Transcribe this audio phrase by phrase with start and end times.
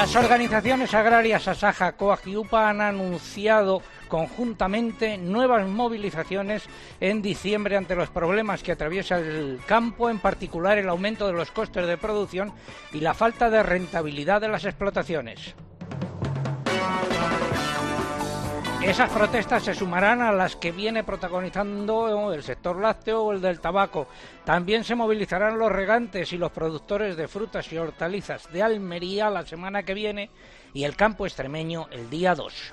[0.00, 2.20] Las organizaciones agrarias Asaja, Coag
[2.52, 6.62] han anunciado conjuntamente nuevas movilizaciones
[7.00, 11.50] en diciembre ante los problemas que atraviesa el campo, en particular el aumento de los
[11.50, 12.52] costes de producción
[12.92, 15.56] y la falta de rentabilidad de las explotaciones.
[18.88, 23.60] Esas protestas se sumarán a las que viene protagonizando el sector lácteo o el del
[23.60, 24.08] tabaco.
[24.46, 29.44] También se movilizarán los regantes y los productores de frutas y hortalizas de Almería la
[29.44, 30.30] semana que viene
[30.72, 32.72] y el campo extremeño el día 2.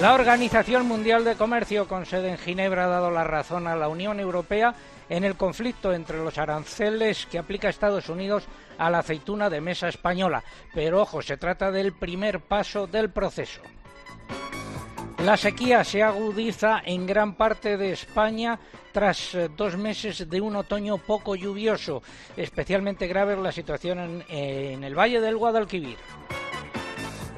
[0.00, 3.88] La Organización Mundial de Comercio, con sede en Ginebra, ha dado la razón a la
[3.88, 4.72] Unión Europea
[5.08, 8.44] en el conflicto entre los aranceles que aplica Estados Unidos
[8.78, 10.44] a la aceituna de mesa española.
[10.72, 13.60] Pero ojo, se trata del primer paso del proceso.
[15.24, 18.58] La sequía se agudiza en gran parte de España
[18.92, 22.02] tras eh, dos meses de un otoño poco lluvioso.
[22.36, 25.96] Especialmente grave la situación en, en el Valle del Guadalquivir.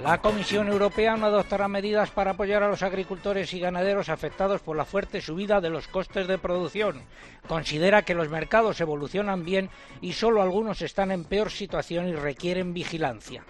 [0.02, 4.76] La Comisión Europea no adoptará medidas para apoyar a los agricultores y ganaderos afectados por
[4.76, 7.02] la fuerte subida de los costes de producción.
[7.48, 9.70] Considera que los mercados evolucionan bien
[10.00, 13.44] y solo algunos están en peor situación y requieren vigilancia.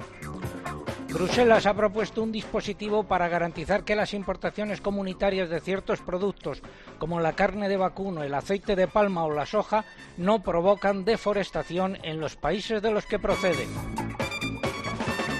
[1.17, 6.61] Bruselas ha propuesto un dispositivo para garantizar que las importaciones comunitarias de ciertos productos,
[6.99, 9.87] como la carne de vacuno, el aceite de palma o la soja,
[10.19, 14.26] no provocan deforestación en los países de los que proceden.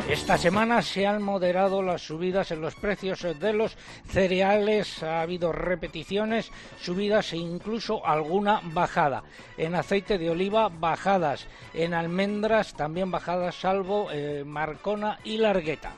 [0.09, 3.77] Esta semana se han moderado las subidas en los precios de los
[4.09, 9.25] cereales, ha habido repeticiones, subidas e incluso alguna bajada.
[9.59, 15.95] En aceite de oliva bajadas, en almendras también bajadas salvo eh, Marcona y Largueta.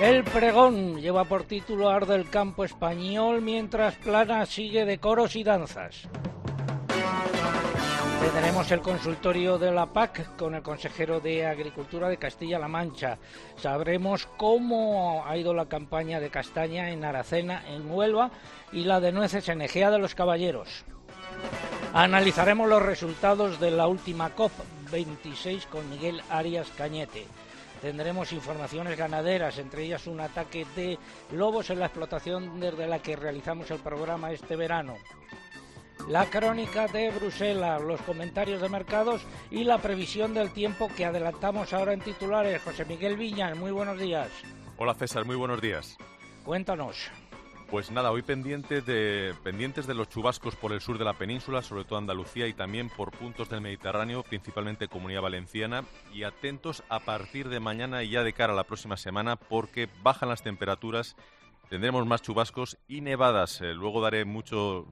[0.00, 5.44] El pregón lleva por título Ar del campo español mientras Plana sigue de coros y
[5.44, 6.08] danzas.
[8.20, 13.18] Tenemos el consultorio de la PAC con el consejero de Agricultura de Castilla-La Mancha.
[13.56, 18.30] Sabremos cómo ha ido la campaña de castaña en Aracena, en Huelva,
[18.72, 20.84] y la de nueces en Egea de los Caballeros.
[21.94, 27.26] Analizaremos los resultados de la última COP26 con Miguel Arias Cañete.
[27.80, 30.98] Tendremos informaciones ganaderas, entre ellas un ataque de
[31.32, 34.96] lobos en la explotación desde la que realizamos el programa este verano
[36.08, 41.72] la crónica de Bruselas, los comentarios de mercados y la previsión del tiempo que adelantamos
[41.72, 42.62] ahora en titulares.
[42.62, 44.28] José Miguel Viña, muy buenos días.
[44.76, 45.96] Hola César, muy buenos días.
[46.44, 47.10] Cuéntanos.
[47.70, 51.62] Pues nada, hoy pendientes de, pendientes de los chubascos por el sur de la península,
[51.62, 56.98] sobre todo Andalucía y también por puntos del Mediterráneo, principalmente Comunidad Valenciana, y atentos a
[56.98, 61.14] partir de mañana y ya de cara a la próxima semana porque bajan las temperaturas
[61.70, 63.60] tendremos más chubascos y nevadas.
[63.62, 64.84] Eh, luego daré muchos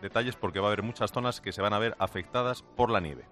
[0.00, 3.00] detalles porque va a haber muchas zonas que se van a ver afectadas por la
[3.00, 3.24] nieve.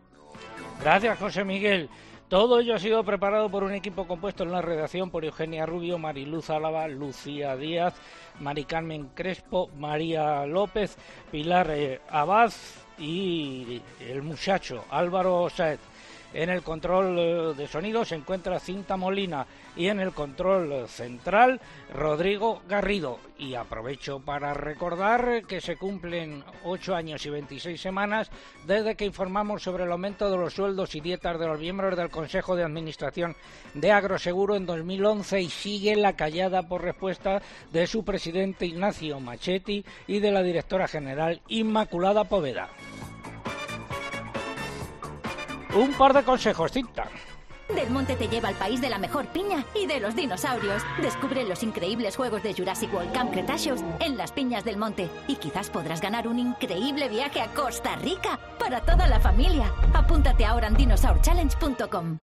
[0.80, 1.88] Gracias, José Miguel.
[2.28, 5.98] Todo ello ha sido preparado por un equipo compuesto en la redacción por Eugenia Rubio,
[5.98, 7.94] Mariluz Álava, Lucía Díaz,
[8.40, 10.96] Mari Carmen Crespo, María López,
[11.30, 12.52] Pilar eh, Abad
[12.98, 15.80] y el muchacho Álvaro Saez.
[16.32, 19.46] En el control eh, de sonido se encuentra Cinta Molina
[19.76, 21.60] y en el control central
[21.92, 23.18] Rodrigo Garrido.
[23.36, 28.30] Y aprovecho para recordar que se cumplen 8 años y 26 semanas
[28.66, 32.10] desde que informamos sobre el aumento de los sueldos y dietas de los miembros del
[32.10, 33.34] Consejo de Administración
[33.74, 37.42] de Agroseguro en 2011 y sigue la callada por respuesta
[37.72, 42.68] de su presidente Ignacio Machetti y de la directora general Inmaculada Poveda.
[45.74, 47.08] Un par de consejos, cinta.
[47.68, 50.82] Del Monte te lleva al país de la mejor piña y de los dinosaurios.
[51.00, 55.08] Descubre los increíbles juegos de Jurassic World Camp Cretaceous en las piñas del monte.
[55.28, 59.72] Y quizás podrás ganar un increíble viaje a Costa Rica para toda la familia.
[59.94, 62.18] Apúntate ahora en dinosaurchallenge.com.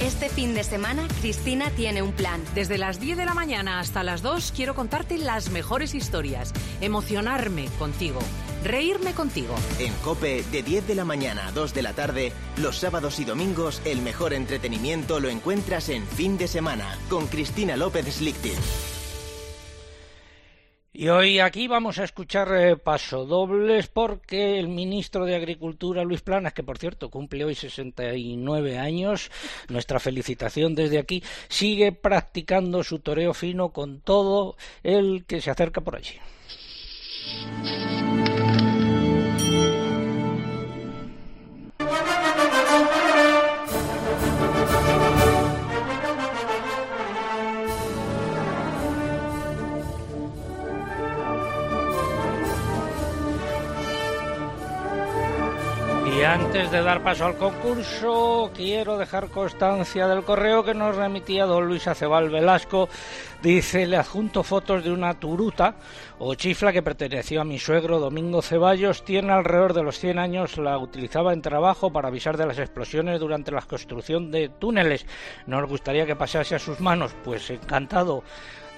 [0.00, 2.40] Este fin de semana, Cristina tiene un plan.
[2.54, 7.66] Desde las 10 de la mañana hasta las 2 quiero contarte las mejores historias, emocionarme
[7.80, 8.20] contigo,
[8.64, 9.54] reírme contigo.
[9.78, 13.24] En Cope, de 10 de la mañana a 2 de la tarde, los sábados y
[13.24, 18.58] domingos, el mejor entretenimiento lo encuentras en fin de semana con Cristina López Slichting.
[20.98, 26.54] Y hoy aquí vamos a escuchar eh, pasodobles porque el ministro de Agricultura, Luis Planas,
[26.54, 29.30] que por cierto cumple hoy 69 años,
[29.68, 35.82] nuestra felicitación desde aquí, sigue practicando su toreo fino con todo el que se acerca
[35.82, 36.18] por allí.
[56.16, 61.44] Y antes de dar paso al concurso, quiero dejar constancia del correo que nos remitía
[61.44, 62.88] don Luis Acebal Velasco.
[63.42, 65.74] Dice, le adjunto fotos de una turuta
[66.18, 69.04] o chifla que perteneció a mi suegro Domingo Ceballos.
[69.04, 73.20] Tiene alrededor de los 100 años, la utilizaba en trabajo para avisar de las explosiones
[73.20, 75.04] durante la construcción de túneles.
[75.46, 77.14] Nos gustaría que pasase a sus manos.
[77.22, 78.24] Pues encantado,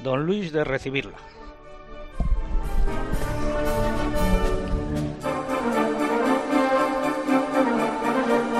[0.02, 1.16] don Luis, de recibirla.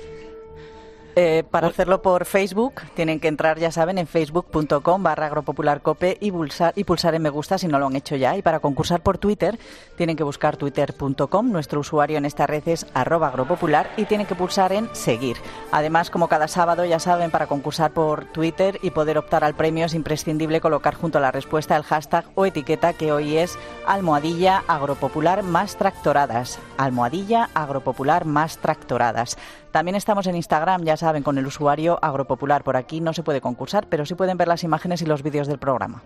[1.19, 6.31] Eh, para hacerlo por Facebook tienen que entrar, ya saben, en facebook.com barra agropopularcope y
[6.31, 8.37] pulsar, y pulsar en me gusta si no lo han hecho ya.
[8.37, 9.59] Y para concursar por Twitter
[9.97, 11.51] tienen que buscar twitter.com.
[11.51, 15.39] Nuestro usuario en esta red es arroba agropopular y tienen que pulsar en seguir.
[15.73, 19.87] Además, como cada sábado, ya saben, para concursar por Twitter y poder optar al premio
[19.87, 24.65] es imprescindible colocar junto a la respuesta el hashtag o etiqueta que hoy es almohadilla
[24.69, 26.59] agropopular más tractoradas.
[26.77, 29.39] Almohadilla agropopular más tractoradas.
[29.77, 32.65] También estamos en Instagram, ya saben, con el usuario Agropopular.
[32.65, 35.49] Por aquí no se puede concursar, pero sí pueden ver las imágenes y los vídeos
[35.49, 36.03] del programa.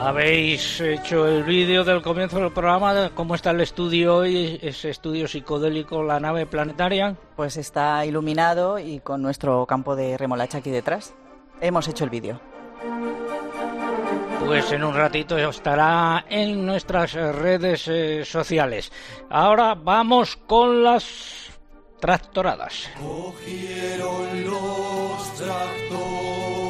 [0.00, 5.28] Habéis hecho el vídeo del comienzo del programa, cómo está el estudio hoy, ese estudio
[5.28, 7.14] psicodélico, la nave planetaria.
[7.36, 11.14] Pues está iluminado y con nuestro campo de remolacha aquí detrás.
[11.60, 12.40] Hemos hecho el vídeo.
[14.44, 18.90] Pues en un ratito estará en nuestras redes eh, sociales.
[19.30, 21.47] Ahora vamos con las
[22.00, 22.88] tractoradas.
[22.98, 26.67] Cogieron los tractores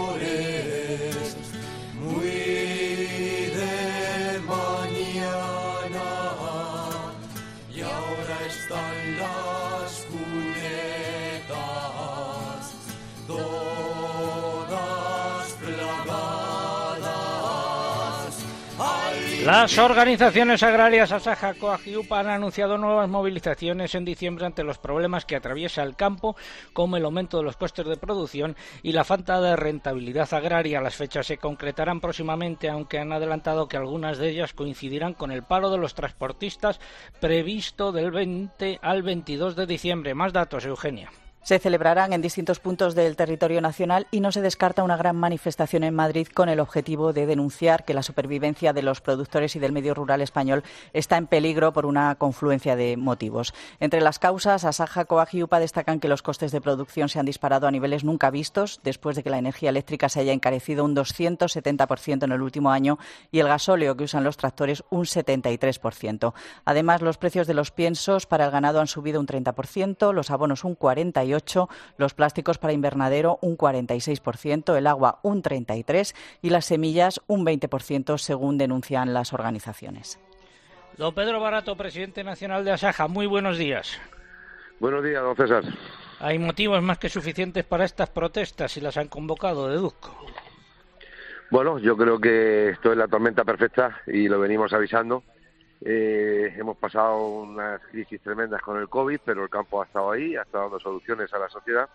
[19.49, 24.77] Las organizaciones agrarias Asaja, Coag y UPA han anunciado nuevas movilizaciones en diciembre ante los
[24.77, 26.37] problemas que atraviesa el campo,
[26.75, 30.83] como el aumento de los costes de producción y la falta de rentabilidad agraria.
[30.83, 35.43] Las fechas se concretarán próximamente, aunque han adelantado que algunas de ellas coincidirán con el
[35.43, 36.79] paro de los transportistas
[37.19, 40.15] previsto del 20 al 22 de diciembre.
[40.15, 41.11] Más datos, Eugenia.
[41.43, 45.83] Se celebrarán en distintos puntos del territorio nacional y no se descarta una gran manifestación
[45.83, 49.73] en Madrid con el objetivo de denunciar que la supervivencia de los productores y del
[49.73, 53.55] medio rural español está en peligro por una confluencia de motivos.
[53.81, 57.27] Entre las causas, Asaja, Coag y UPA destacan que los costes de producción se han
[57.27, 60.95] disparado a niveles nunca vistos después de que la energía eléctrica se haya encarecido un
[60.95, 62.99] 270% en el último año
[63.31, 66.35] y el gasóleo que usan los tractores un 73%.
[66.65, 70.65] Además, los precios de los piensos para el ganado han subido un 30%, los abonos
[70.65, 70.75] un
[71.29, 77.45] 48%, los plásticos para invernadero un 46%, el agua un 33% y las semillas un
[77.45, 80.19] 20%, según denuncian las organizaciones.
[80.97, 84.01] Don Pedro Barato, presidente nacional de Asaja, muy buenos días.
[84.81, 85.65] Buenos días, don César.
[86.21, 90.17] Hay motivos más que suficientes para estas protestas y las han convocado, deduzco.
[91.51, 95.23] Bueno, yo creo que esto es la tormenta perfecta y lo venimos avisando.
[95.85, 100.35] Eh, hemos pasado unas crisis tremendas con el COVID, pero el campo ha estado ahí,
[100.37, 101.89] ha estado dando soluciones a la sociedad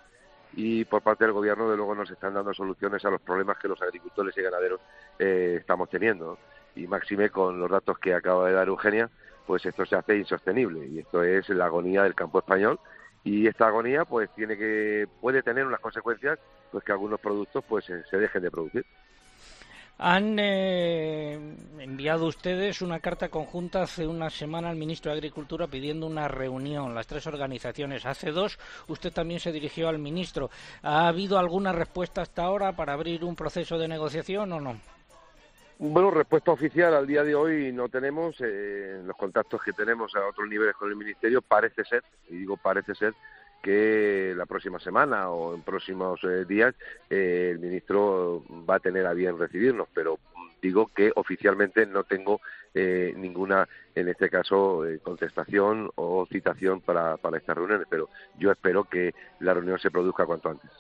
[0.55, 3.67] y por parte del gobierno, de luego, nos están dando soluciones a los problemas que
[3.67, 4.79] los agricultores y ganaderos
[5.17, 6.37] eh, estamos teniendo.
[6.75, 9.09] Y máxime con los datos que acaba de dar Eugenia,
[9.45, 12.79] pues esto se hace insostenible y esto es la agonía del campo español
[13.23, 16.39] y esta agonía pues tiene que puede tener unas consecuencias
[16.71, 18.85] pues que algunos productos pues se dejen de producir.
[20.05, 21.39] Han eh,
[21.79, 26.93] enviado ustedes una carta conjunta hace una semana al ministro de Agricultura pidiendo una reunión,
[26.93, 28.05] las tres organizaciones.
[28.05, 30.49] Hace dos, usted también se dirigió al ministro.
[30.81, 34.75] ¿Ha habido alguna respuesta hasta ahora para abrir un proceso de negociación o no?
[35.79, 38.35] Bueno, respuesta oficial al día de hoy no tenemos.
[38.41, 42.57] Eh, los contactos que tenemos a otros niveles con el Ministerio parece ser, y digo
[42.57, 43.13] parece ser,
[43.63, 46.75] que la próxima semana o en próximos eh, días
[47.09, 50.19] eh, el ministro va a tener a bien recibirnos, pero
[50.61, 52.41] digo que oficialmente no tengo
[52.73, 58.51] eh, ninguna, en este caso, eh, contestación o citación para, para estas reuniones, pero yo
[58.51, 60.71] espero que la reunión se produzca cuanto antes.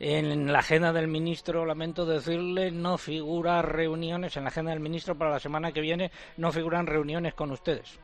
[0.00, 5.16] En la agenda del ministro, lamento decirle, no figura reuniones, en la agenda del ministro
[5.16, 7.98] para la semana que viene no figuran reuniones con ustedes.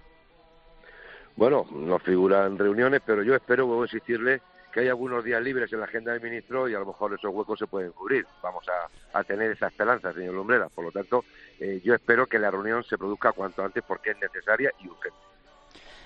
[1.36, 4.40] Bueno, no figuran reuniones, pero yo espero, vuelvo a insistirle,
[4.72, 7.32] que hay algunos días libres en la agenda del ministro y a lo mejor esos
[7.32, 8.26] huecos se pueden cubrir.
[8.42, 8.64] Vamos
[9.12, 10.68] a, tener esa esperanza, señor Lumbrera.
[10.68, 11.24] Por lo tanto,
[11.60, 15.33] eh, yo espero que la reunión se produzca cuanto antes porque es necesaria y urgente.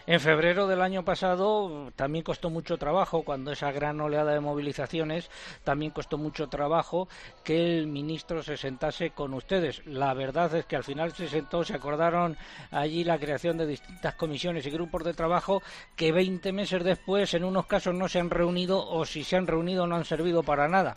[0.08, 5.30] En febrero del año pasado también costó mucho trabajo, cuando esa gran oleada de movilizaciones,
[5.64, 7.10] también costó mucho trabajo
[7.44, 9.86] que el ministro se sentase con ustedes.
[9.86, 12.38] La verdad es que al final se sentó, se acordaron
[12.70, 15.62] allí la creación de distintas comisiones y grupos de trabajo
[15.94, 19.46] que 20 meses después en unos casos no se han reunido o si se han
[19.46, 20.96] reunido no han servido para nada.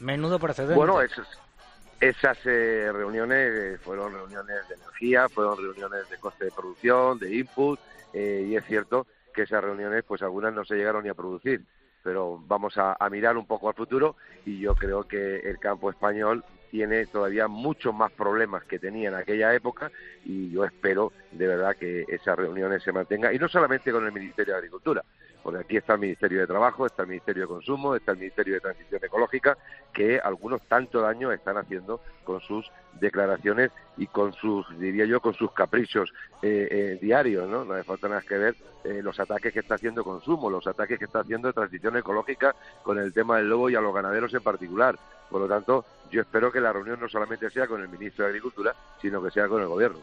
[0.00, 0.74] Menudo precedente.
[0.74, 7.18] Bueno, esas eh, reuniones eh, fueron reuniones de energía, fueron reuniones de coste de producción,
[7.18, 7.80] de input,
[8.12, 11.64] eh, y es cierto que esas reuniones, pues algunas no se llegaron ni a producir,
[12.02, 16.44] pero vamos a, mirar un poco al futuro y yo creo que el campo español
[16.70, 19.90] tiene todavía muchos más problemas que tenía en aquella época
[20.24, 24.12] y yo espero de verdad que esas reuniones se mantengan y no solamente con el
[24.12, 25.04] Ministerio de Agricultura,
[25.42, 28.54] porque aquí está el Ministerio de Trabajo, está el Ministerio de Consumo, está el Ministerio
[28.54, 29.56] de Transición Ecológica,
[29.92, 35.34] que algunos tanto daño están haciendo con sus declaraciones y con sus, diría yo, con
[35.34, 37.64] sus caprichos eh, eh, diarios, ¿no?
[37.64, 38.54] No hace falta nada que ver
[38.84, 42.98] eh, los ataques que está haciendo Consumo, los ataques que está haciendo Transición Ecológica con
[42.98, 44.98] el tema del lobo y a los ganaderos en particular.
[45.30, 48.30] Por lo tanto, yo espero que la reunión no solamente sea con el Ministro de
[48.30, 49.98] Agricultura, sino que sea con el Gobierno.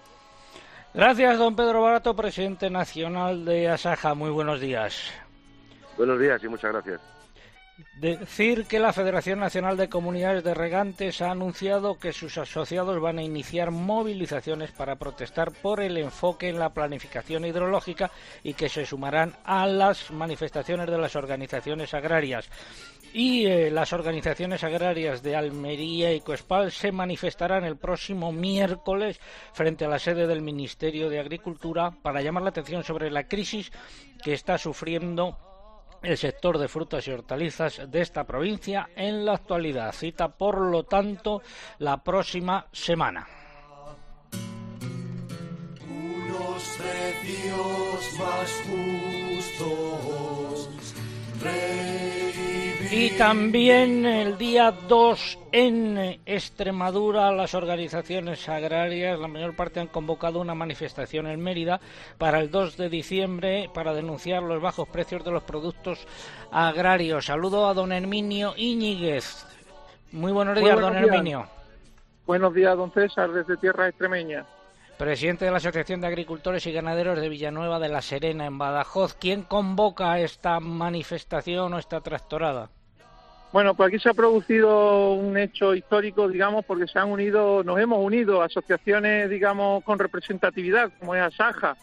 [0.93, 4.13] Gracias, don Pedro Barato, presidente nacional de Asaja.
[4.13, 5.11] Muy buenos días.
[5.97, 7.01] Buenos días y muchas gracias.
[7.99, 13.19] Decir que la Federación Nacional de Comunidades de Regantes ha anunciado que sus asociados van
[13.19, 18.11] a iniciar movilizaciones para protestar por el enfoque en la planificación hidrológica
[18.43, 22.49] y que se sumarán a las manifestaciones de las organizaciones agrarias.
[23.11, 29.19] Y eh, las organizaciones agrarias de Almería y Coespal se manifestarán el próximo miércoles
[29.53, 33.71] frente a la sede del Ministerio de Agricultura para llamar la atención sobre la crisis
[34.21, 35.37] que está sufriendo
[36.05, 39.91] el sector de frutas y hortalizas de esta provincia en la actualidad.
[39.91, 41.41] Cita, por lo tanto,
[41.79, 43.27] la próxima semana.
[52.91, 60.39] Y también el día 2 en Extremadura las organizaciones agrarias, la mayor parte han convocado
[60.39, 61.79] una manifestación en Mérida
[62.17, 66.05] para el 2 de diciembre para denunciar los bajos precios de los productos
[66.51, 67.25] agrarios.
[67.25, 69.45] Saludo a don Herminio Iñiguez.
[70.11, 71.47] Muy buenos días, don Herminio.
[72.25, 74.45] Buenos días, don César, desde Tierra Extremeña
[74.97, 79.15] presidente de la Asociación de Agricultores y Ganaderos de Villanueva de la Serena, en Badajoz.
[79.15, 82.69] ¿Quién convoca esta manifestación o esta tractorada?
[83.55, 87.79] Bueno, pues aquí se ha producido un hecho histórico, digamos, porque se han unido, nos
[87.79, 91.77] hemos unido asociaciones, digamos, con representatividad, como es Asaja,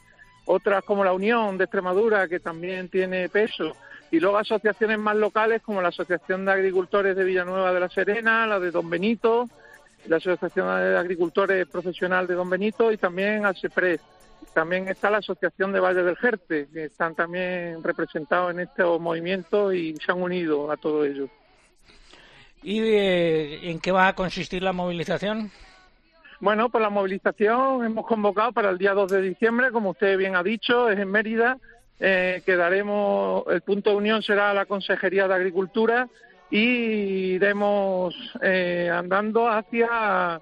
[0.45, 3.75] otras como la Unión de Extremadura, que también tiene peso,
[4.11, 8.47] y luego asociaciones más locales como la Asociación de Agricultores de Villanueva de la Serena,
[8.47, 9.49] la de Don Benito,
[10.09, 14.03] la Asociación de Agricultores Profesional de Don Benito y también ASEPRES.
[14.53, 19.73] También está la Asociación de Valle del Jerte, que están también representados en estos movimientos
[19.75, 21.31] y se han unido a todo ello.
[22.63, 25.51] ¿Y eh, en qué va a consistir la movilización?
[26.41, 30.35] Bueno, pues la movilización hemos convocado para el día 2 de diciembre, como usted bien
[30.37, 31.59] ha dicho, es en Mérida.
[32.01, 36.09] Eh, quedaremos, el punto de unión será la Consejería de Agricultura
[36.51, 40.41] y iremos eh, andando hacia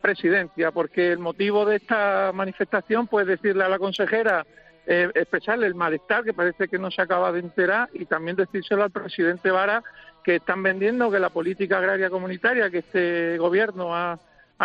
[0.00, 4.46] presidencia, porque el motivo de esta manifestación, pues decirle a la consejera,
[4.90, 8.90] expresarle el malestar que parece que no se acaba de enterar y también decírselo al
[8.90, 9.84] presidente Vara
[10.24, 14.18] que están vendiendo que la política agraria comunitaria que este gobierno ha,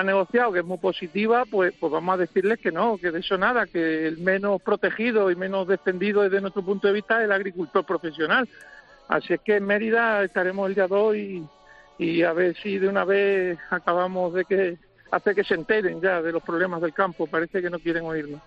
[0.04, 3.38] negociado, que es muy positiva, pues, pues vamos a decirles que no, que de eso
[3.38, 7.32] nada, que el menos protegido y menos defendido desde nuestro punto de vista es el
[7.32, 8.50] agricultor profesional.
[9.08, 11.48] Así es que en Mérida estaremos el día 2 y,
[11.98, 14.78] y a ver si de una vez acabamos de que
[15.12, 17.28] hace que se enteren ya de los problemas del campo.
[17.28, 18.42] Parece que no quieren oírnos.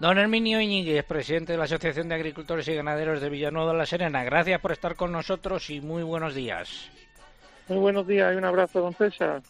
[0.00, 3.86] Don Herminio Iñiguez, presidente de la Asociación de Agricultores y Ganaderos de Villanueva de la
[3.86, 6.90] Serena, gracias por estar con nosotros y muy buenos días.
[7.68, 9.42] Muy buenos días y un abrazo, don César.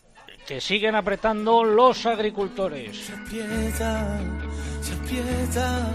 [0.46, 2.96] Que siguen apretando los agricultores.
[2.96, 4.20] Se aprieta,
[4.80, 5.90] se aprieta,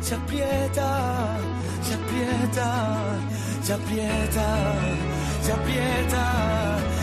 [0.00, 1.38] se aprieta,
[1.82, 3.18] se aprieta,
[3.62, 5.16] se aprieta, se aprieta
[5.46, 6.95] se aprieta.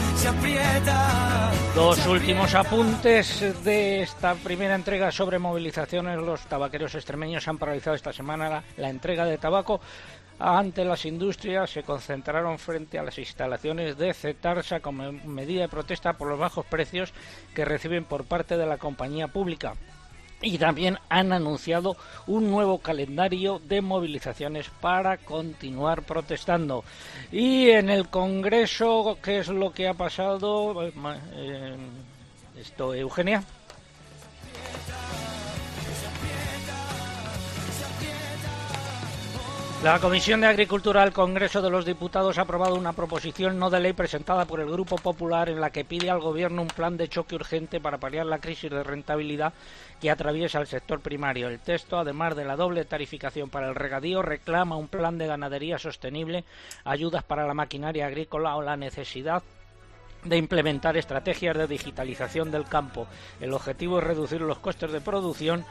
[1.76, 6.18] Dos últimos apuntes de esta primera entrega sobre movilizaciones.
[6.18, 9.82] Los tabaqueros extremeños han paralizado esta semana la, la entrega de tabaco
[10.40, 11.72] ante las industrias.
[11.72, 16.66] Se concentraron frente a las instalaciones de Cetarsa como medida de protesta por los bajos
[16.68, 17.14] precios
[17.54, 19.74] que reciben por parte de la compañía pública
[20.44, 21.96] y también han anunciado
[22.28, 26.84] un nuevo calendario de movilizaciones para continuar protestando.
[27.32, 30.92] Y en el Congreso, ¿qué es lo que ha pasado?
[31.34, 31.76] Eh,
[32.60, 33.44] esto, Eugenia.
[39.84, 43.82] La Comisión de Agricultura del Congreso de los Diputados ha aprobado una proposición no de
[43.82, 47.10] ley presentada por el Grupo Popular en la que pide al Gobierno un plan de
[47.10, 49.52] choque urgente para paliar la crisis de rentabilidad
[50.04, 51.48] que atraviesa el sector primario.
[51.48, 55.80] El texto, además de la doble tarificación para el regadío, reclama un plan de ganadería
[55.80, 56.44] sostenible,
[56.84, 59.44] ayudas para la maquinaria agrícola o la necesidad
[60.26, 63.08] de implementar estrategias de digitalización del campo.
[63.40, 65.64] El objetivo es reducir los costes de producción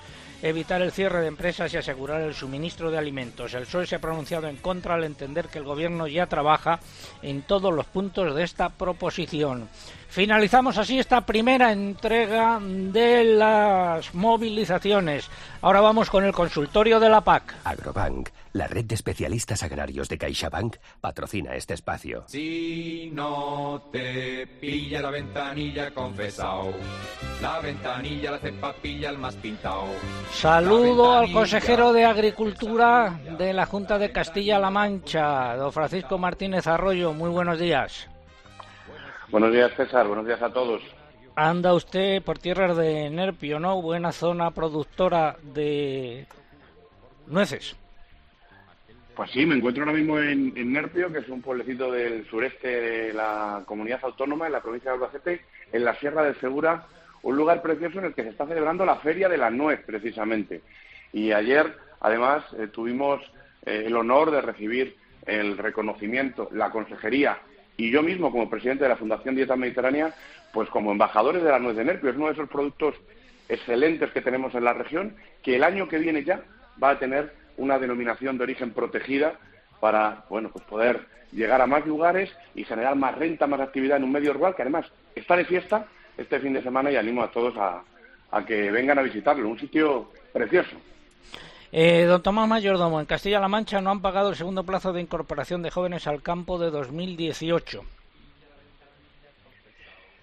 [0.42, 3.54] evitar el cierre de empresas y asegurar el suministro de alimentos.
[3.54, 6.80] El PSOE se ha pronunciado en contra al entender que el Gobierno ya trabaja
[7.22, 9.68] en todos los puntos de esta proposición.
[10.12, 15.30] Finalizamos así esta primera entrega de las movilizaciones.
[15.62, 17.54] Ahora vamos con el consultorio de la PAC.
[17.64, 22.24] Agrobank, la red de especialistas agrarios de CaixaBank, patrocina este espacio.
[22.26, 26.74] Si no te pilla la ventanilla confesao,
[27.40, 29.88] la ventanilla la cepa pilla el más pintao.
[30.30, 37.14] Saludo al consejero de Agricultura de la Junta de Castilla-La Mancha, don Francisco Martínez Arroyo.
[37.14, 38.11] Muy buenos días.
[39.32, 40.06] Buenos días, César.
[40.06, 40.82] Buenos días a todos.
[41.36, 43.80] Anda usted por tierras de Nerpio, ¿no?
[43.80, 46.26] Buena zona productora de
[47.26, 47.74] nueces.
[49.16, 53.12] Pues sí, me encuentro ahora mismo en, Nerpio, que es un pueblecito del sureste de
[53.14, 55.40] la comunidad autónoma, en la provincia de Albacete,
[55.72, 56.84] en la Sierra del Segura,
[57.22, 60.60] un lugar precioso en el que se está celebrando la Feria de la Nuez, precisamente.
[61.10, 63.22] Y ayer, además, eh, tuvimos
[63.64, 67.38] eh, el honor de recibir el reconocimiento, la consejería
[67.76, 70.14] y yo mismo como presidente de la Fundación Dieta Mediterránea,
[70.52, 72.94] pues como embajadores de la nuez de Nerpio, es uno de esos productos
[73.48, 76.42] excelentes que tenemos en la región, que el año que viene ya
[76.82, 79.34] va a tener una denominación de origen protegida
[79.80, 84.04] para bueno pues poder llegar a más lugares y generar más renta, más actividad en
[84.04, 87.30] un medio rural que además está de fiesta este fin de semana y animo a
[87.30, 87.82] todos a,
[88.30, 90.76] a que vengan a visitarlo, un sitio precioso.
[91.74, 95.62] Eh, don Tomás Mayordomo, en Castilla-La Mancha no han pagado el segundo plazo de incorporación
[95.62, 97.82] de jóvenes al campo de 2018.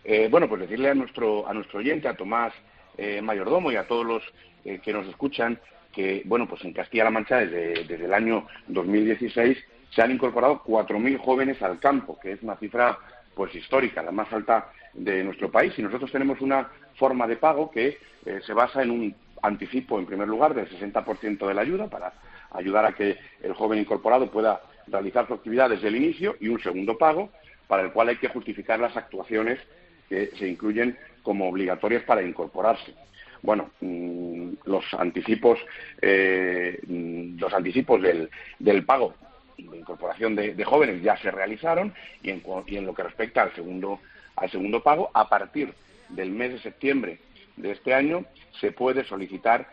[0.04, 2.54] Eh, bueno, pues decirle a nuestro, a nuestro oyente, a Tomás
[3.00, 4.24] eh, Mayordomo y a todos los
[4.64, 5.58] que nos escuchan,
[5.92, 9.58] que, bueno, pues en Castilla-La Mancha desde, desde el año 2016
[9.90, 13.00] se han incorporado 4.000 jóvenes al campo, que es una cifra
[13.34, 15.74] pues histórica, la más alta de nuestro país.
[15.78, 17.98] Y nosotros tenemos una forma de pago que
[18.46, 22.14] se basa en un anticipo, en primer lugar, del 60% de la ayuda para
[22.52, 26.60] ayudar a que el joven incorporado pueda realizar su actividad desde el inicio y un
[26.60, 27.30] segundo pago
[27.68, 29.60] para el cual hay que justificar las actuaciones
[30.08, 32.94] que se incluyen como obligatorias para incorporarse.
[33.42, 35.60] Bueno, mm, los anticipos,
[36.02, 39.14] eh, los anticipos del, del, pago
[39.58, 43.54] de incorporación de, jóvenes ya se realizaron y en, y en lo que respecta al
[43.54, 44.00] segundo,
[44.36, 45.74] al segundo pago, a partir
[46.10, 47.20] del mes de septiembre
[47.60, 48.26] de este año
[48.60, 49.68] se puede solicitar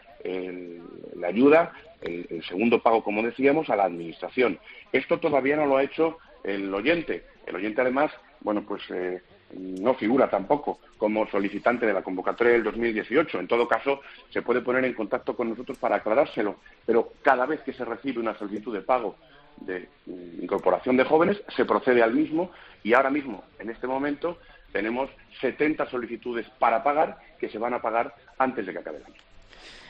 [1.14, 1.72] la ayuda,
[2.02, 4.58] el, segundo pago, como decíamos, a la Administración.
[4.92, 7.24] Esto todavía no lo ha hecho el oyente.
[7.46, 9.22] El oyente, además, bueno, pues eh,
[9.52, 13.38] no figura tampoco como solicitante de la convocatoria del 2018.
[13.38, 16.56] En todo caso, se puede poner en contacto con nosotros para aclarárselo.
[16.84, 19.16] Pero cada vez que se recibe una solicitud de pago
[19.58, 22.50] de mm, incorporación de jóvenes, se procede al mismo
[22.82, 24.38] y ahora mismo, en este momento,
[24.76, 25.08] tenemos
[25.40, 29.14] 70 solicitudes para pagar que se van a pagar antes de que acabe el año.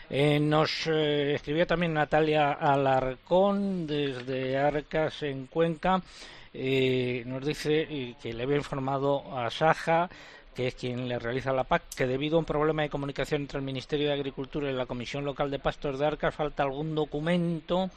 [0.09, 6.01] Eh, nos eh, escribió también Natalia Alarcón desde Arcas en Cuenca.
[6.55, 10.09] Eh, nos dice que le había informado a Saja
[10.57, 13.59] que es quien le realiza la PAC, que debido a un problema de comunicación entre
[13.59, 17.91] el Ministerio de Agricultura y la Comisión Local de Pastos de Arcas falta algún documento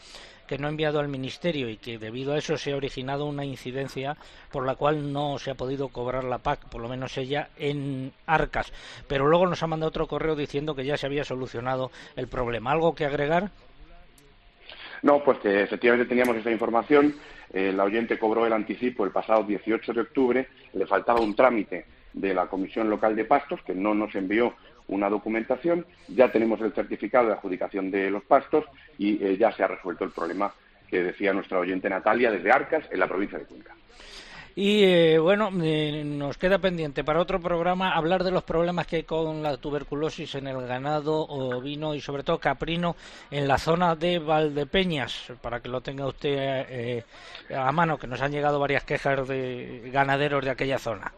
[0.45, 3.45] que no ha enviado al Ministerio y que debido a eso se ha originado una
[3.45, 4.17] incidencia
[4.52, 8.12] por la cual no se ha podido cobrar la PAC, por lo menos ella, en
[8.26, 8.74] Arcas.
[9.08, 12.72] Pero luego nos ha mandado otro correo diciendo que ya se había solucionado el problema.
[12.72, 13.52] ¿Algo que agregar?
[15.02, 17.15] No, pues que efectivamente teníamos esa información.
[17.54, 22.34] El oyente cobró el anticipo el pasado 18 de octubre, le faltaba un trámite de
[22.34, 24.56] la Comisión Local de Pastos, que no nos envió
[24.88, 28.65] una documentación, ya tenemos el certificado de adjudicación de los pastos
[28.98, 30.52] y eh, ya se ha resuelto el problema
[30.89, 33.76] que decía nuestra oyente Natalia desde Arcas, en la provincia de Cuenca.
[34.56, 38.98] Y eh, bueno, eh, nos queda pendiente para otro programa hablar de los problemas que
[38.98, 42.95] hay con la tuberculosis en el ganado ovino y sobre todo caprino
[43.32, 47.04] en la zona de Valdepeñas, para que lo tenga usted eh,
[47.56, 51.13] a mano, que nos han llegado varias quejas de ganaderos de aquella zona.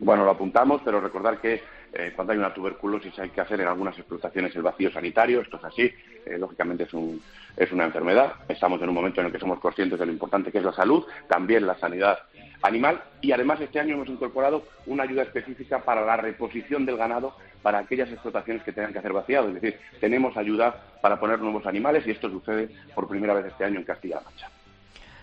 [0.00, 3.68] Bueno, lo apuntamos, pero recordar que eh, cuando hay una tuberculosis hay que hacer en
[3.68, 5.82] algunas explotaciones el vacío sanitario, esto es así,
[6.24, 7.22] eh, lógicamente es, un,
[7.54, 10.50] es una enfermedad, estamos en un momento en el que somos conscientes de lo importante
[10.50, 12.18] que es la salud, también la sanidad
[12.62, 17.36] animal y además este año hemos incorporado una ayuda específica para la reposición del ganado
[17.60, 21.66] para aquellas explotaciones que tengan que hacer vaciado, es decir, tenemos ayuda para poner nuevos
[21.66, 24.59] animales y esto sucede por primera vez este año en Castilla-La Mancha.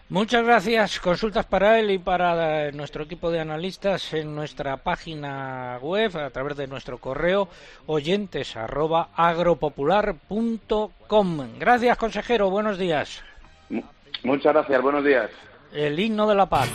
[0.10, 1.02] Muchas gracias.
[1.02, 6.56] Consultas para él y para nuestro equipo de analistas en nuestra página web a través
[6.56, 7.50] de nuestro correo
[7.88, 11.60] oyentes arroba agropopular.com.
[11.60, 12.50] Gracias, consejero.
[12.50, 13.22] Buenos días.
[14.24, 14.82] Muchas gracias.
[14.82, 15.30] Buenos días.
[15.74, 16.70] El himno de la paz.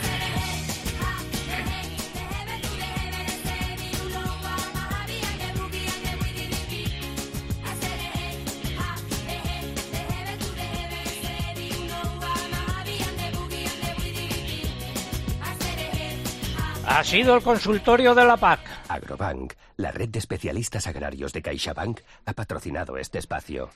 [17.13, 18.59] Sido el consultorio de la PAC.
[18.89, 23.69] Agrobank, la red de especialistas agrarios de CaixaBank, ha patrocinado este espacio.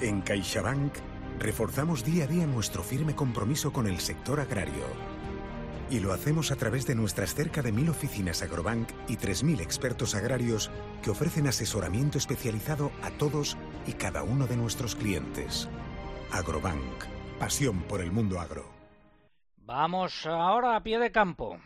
[0.00, 0.94] En CaixaBank
[1.38, 4.86] reforzamos día a día nuestro firme compromiso con el sector agrario.
[5.90, 10.14] Y lo hacemos a través de nuestras cerca de mil oficinas Agrobank y 3.000 expertos
[10.14, 10.70] agrarios
[11.02, 15.68] que ofrecen asesoramiento especializado a todos y cada uno de nuestros clientes.
[16.32, 17.04] Agrobank,
[17.38, 18.64] pasión por el mundo agro.
[19.58, 21.58] Vamos ahora a pie de campo.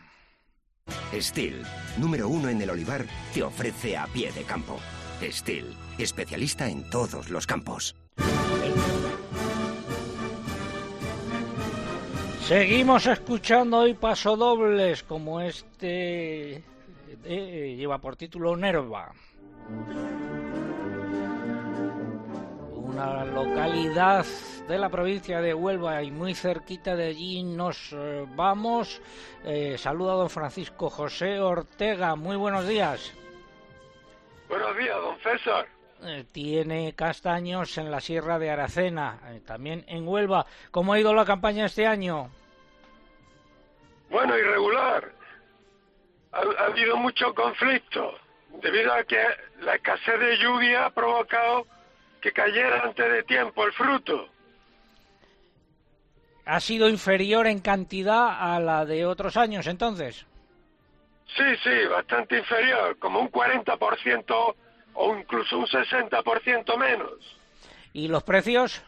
[1.13, 1.63] Steel,
[1.97, 4.79] número uno en el olivar, te ofrece a pie de campo.
[5.21, 7.95] Steel, especialista en todos los campos.
[12.47, 16.63] Seguimos escuchando hoy pasodobles como este
[17.23, 19.13] eh, lleva por título Nerva.
[23.01, 24.25] Una localidad
[24.67, 29.01] de la provincia de Huelva y muy cerquita de allí nos eh, vamos.
[29.43, 32.15] Eh, saluda a don Francisco José Ortega.
[32.15, 33.11] Muy buenos días.
[34.47, 35.67] Buenos días, don César.
[36.03, 40.45] Eh, tiene castaños en la Sierra de Aracena, también en Huelva.
[40.69, 42.29] ¿Cómo ha ido la campaña este año?
[44.11, 45.11] Bueno, irregular.
[46.33, 48.13] Ha, ha habido mucho conflicto
[48.61, 49.17] debido a que
[49.61, 51.65] la escasez de lluvia ha provocado
[52.21, 54.29] que cayera antes de tiempo el fruto.
[56.45, 60.25] ¿Ha sido inferior en cantidad a la de otros años entonces?
[61.35, 64.55] Sí, sí, bastante inferior, como un 40%
[64.93, 67.39] o incluso un 60% menos.
[67.93, 68.83] ¿Y los precios?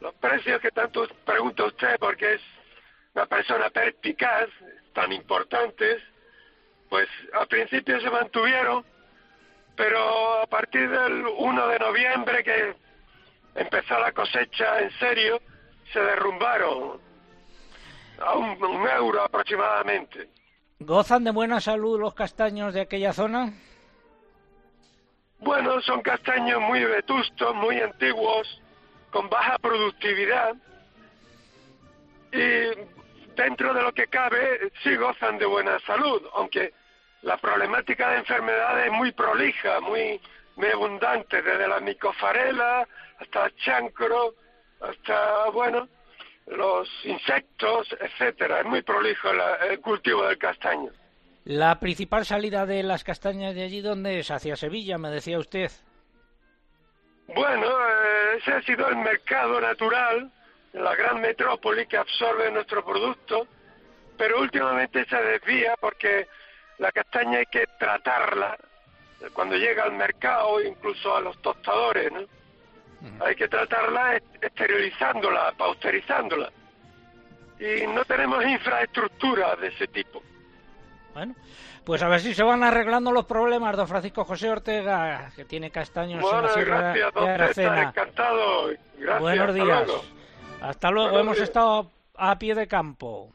[0.00, 2.40] Los precios que tanto pregunta usted, porque es
[3.14, 4.48] una persona perspicaz,
[4.94, 6.02] tan importantes,
[6.88, 8.84] pues al principio se mantuvieron,
[9.78, 12.74] pero a partir del 1 de noviembre que
[13.54, 15.40] empezó la cosecha en serio,
[15.92, 17.00] se derrumbaron
[18.20, 20.28] a un, un euro aproximadamente.
[20.80, 23.52] ¿Gozan de buena salud los castaños de aquella zona?
[25.38, 28.60] Bueno, son castaños muy vetustos, muy antiguos,
[29.12, 30.56] con baja productividad
[32.32, 36.72] y dentro de lo que cabe sí gozan de buena salud, aunque
[37.22, 40.20] la problemática de enfermedades es muy prolija, muy,
[40.56, 42.86] muy abundante, desde la micofarela
[43.18, 44.34] hasta el chancro,
[44.80, 45.88] hasta, bueno,
[46.46, 48.60] los insectos, etcétera.
[48.60, 50.90] Es muy prolijo la, el cultivo del castaño.
[51.44, 54.30] La principal salida de las castañas de allí, ¿dónde es?
[54.30, 55.70] Hacia Sevilla, me decía usted.
[57.28, 60.30] Bueno, eh, ese ha sido el mercado natural,
[60.72, 63.46] la gran metrópoli que absorbe nuestro producto,
[64.16, 66.26] pero últimamente se desvía porque
[66.78, 68.56] la castaña hay que tratarla
[69.32, 72.20] cuando llega al mercado, incluso a los tostadores, ¿no?
[73.24, 76.50] Hay que tratarla esterilizándola, pausterizándola.
[77.60, 80.22] Y no tenemos infraestructura de ese tipo.
[81.14, 81.34] Bueno,
[81.84, 85.70] pues a ver si se van arreglando los problemas, don Francisco José Ortega, que tiene
[85.70, 87.82] castaños bueno, en la Sierra gracias, de Aracena.
[87.82, 88.68] Encantado.
[88.98, 89.86] Gracias, Buenos hasta días.
[89.86, 90.04] luego.
[90.60, 91.48] Hasta luego, hemos días.
[91.48, 93.32] estado a pie de campo.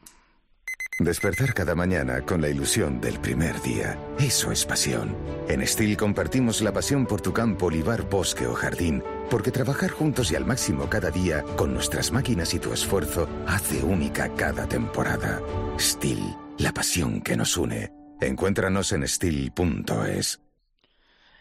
[1.00, 3.98] Despertar cada mañana con la ilusión del primer día.
[4.20, 5.16] Eso es pasión.
[5.48, 10.30] En Steel compartimos la pasión por tu campo, olivar, bosque o jardín, porque trabajar juntos
[10.30, 15.42] y al máximo cada día, con nuestras máquinas y tu esfuerzo, hace única cada temporada.
[15.80, 16.22] Steel,
[16.58, 17.90] la pasión que nos une.
[18.20, 20.40] Encuéntranos en steel.es.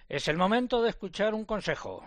[0.10, 2.04] Es el momento de escuchar un consejo.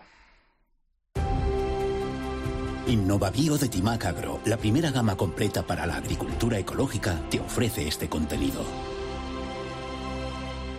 [2.87, 8.07] Innovabio de Timac Agro, la primera gama completa para la agricultura ecológica, te ofrece este
[8.07, 8.63] contenido.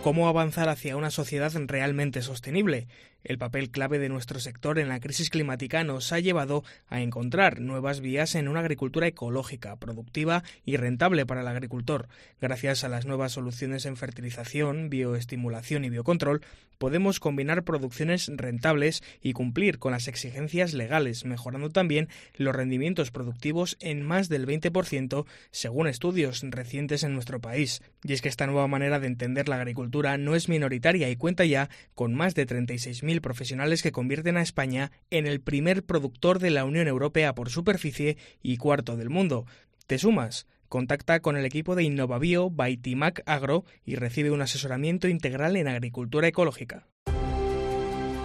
[0.01, 2.87] ¿Cómo avanzar hacia una sociedad realmente sostenible?
[3.23, 7.59] El papel clave de nuestro sector en la crisis climática nos ha llevado a encontrar
[7.59, 12.07] nuevas vías en una agricultura ecológica, productiva y rentable para el agricultor.
[12.41, 16.41] Gracias a las nuevas soluciones en fertilización, bioestimulación y biocontrol,
[16.79, 23.77] podemos combinar producciones rentables y cumplir con las exigencias legales, mejorando también los rendimientos productivos
[23.79, 27.83] en más del 20% según estudios recientes en nuestro país.
[28.03, 31.45] Y es que esta nueva manera de entender la agricultura no es minoritaria y cuenta
[31.45, 36.49] ya con más de 36.000 profesionales que convierten a España en el primer productor de
[36.49, 39.45] la Unión Europea por superficie y cuarto del mundo.
[39.85, 40.47] ¿Te sumas?
[40.69, 46.27] Contacta con el equipo de Innovabio Baitimac Agro y recibe un asesoramiento integral en agricultura
[46.27, 46.87] ecológica.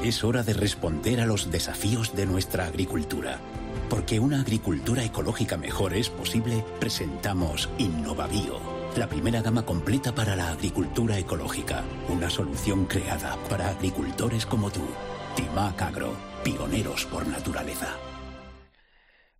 [0.04, 3.40] Es hora de responder a los desafíos de nuestra agricultura.
[3.88, 10.50] Porque una agricultura ecológica mejor es posible, presentamos Innovabio la primera gama completa para la
[10.50, 11.82] agricultura ecológica.
[12.08, 14.86] Una solución creada para agricultores como tú.
[15.34, 17.96] Timac Agro, pioneros por naturaleza.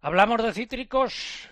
[0.00, 1.48] Hablamos de cítricos.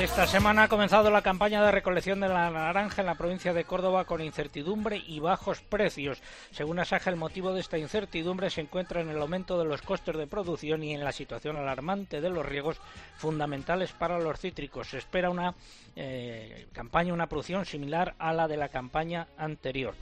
[0.00, 3.64] Esta semana ha comenzado la campaña de recolección de la naranja en la provincia de
[3.64, 6.20] Córdoba con incertidumbre y bajos precios.
[6.50, 10.16] Según Asaja, el motivo de esta incertidumbre se encuentra en el aumento de los costes
[10.16, 12.78] de producción y en la situación alarmante de los riegos
[13.16, 14.90] fundamentales para los cítricos.
[14.90, 15.54] Se espera una
[15.96, 19.94] eh, campaña, una producción similar a la de la campaña anterior.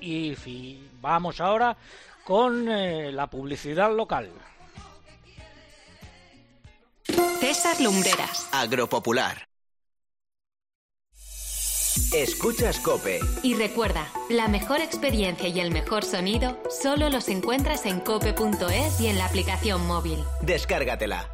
[0.00, 1.76] Y vamos ahora
[2.24, 4.30] con eh, la publicidad local.
[7.40, 8.48] César Lumbreras.
[8.52, 9.48] Agropopular.
[12.12, 13.20] Escuchas Cope.
[13.42, 19.06] Y recuerda, la mejor experiencia y el mejor sonido solo los encuentras en cope.es y
[19.06, 20.18] en la aplicación móvil.
[20.42, 21.28] Descárgatela.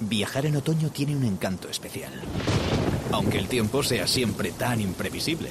[0.00, 2.12] Viajar en otoño tiene un encanto especial.
[3.12, 5.50] Aunque el tiempo sea siempre tan imprevisible.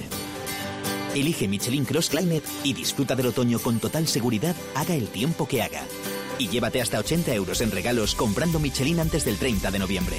[1.16, 5.64] Elige Michelin Cross Climate y disfruta del otoño con total seguridad, haga el tiempo que
[5.64, 5.82] haga.
[6.38, 10.18] Y llévate hasta 80 euros en regalos comprando Michelin antes del 30 de noviembre.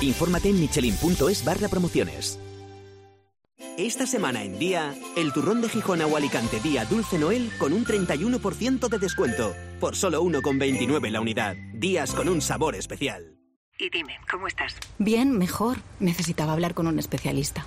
[0.00, 2.38] Infórmate en michelin.es barra promociones.
[3.76, 7.84] Esta semana en Día, el turrón de Gijón o Alicante Día Dulce Noel con un
[7.84, 9.54] 31% de descuento.
[9.78, 11.54] Por solo 1,29 la unidad.
[11.74, 13.36] Días con un sabor especial.
[13.78, 14.74] Y dime, ¿cómo estás?
[14.98, 15.78] Bien, mejor.
[16.00, 17.66] Necesitaba hablar con un especialista.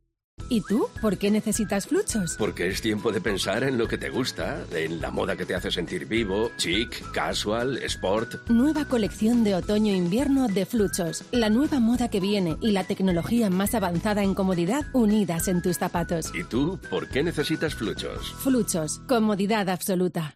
[0.49, 0.87] ¿Y tú?
[1.01, 2.35] ¿Por qué necesitas fluchos?
[2.37, 5.55] Porque es tiempo de pensar en lo que te gusta, en la moda que te
[5.55, 8.49] hace sentir vivo, chic, casual, sport.
[8.49, 11.23] Nueva colección de otoño-invierno de fluchos.
[11.31, 15.77] La nueva moda que viene y la tecnología más avanzada en comodidad unidas en tus
[15.77, 16.31] zapatos.
[16.35, 16.79] ¿Y tú?
[16.89, 18.33] ¿Por qué necesitas fluchos?
[18.39, 18.99] Fluchos.
[19.07, 20.35] Comodidad absoluta.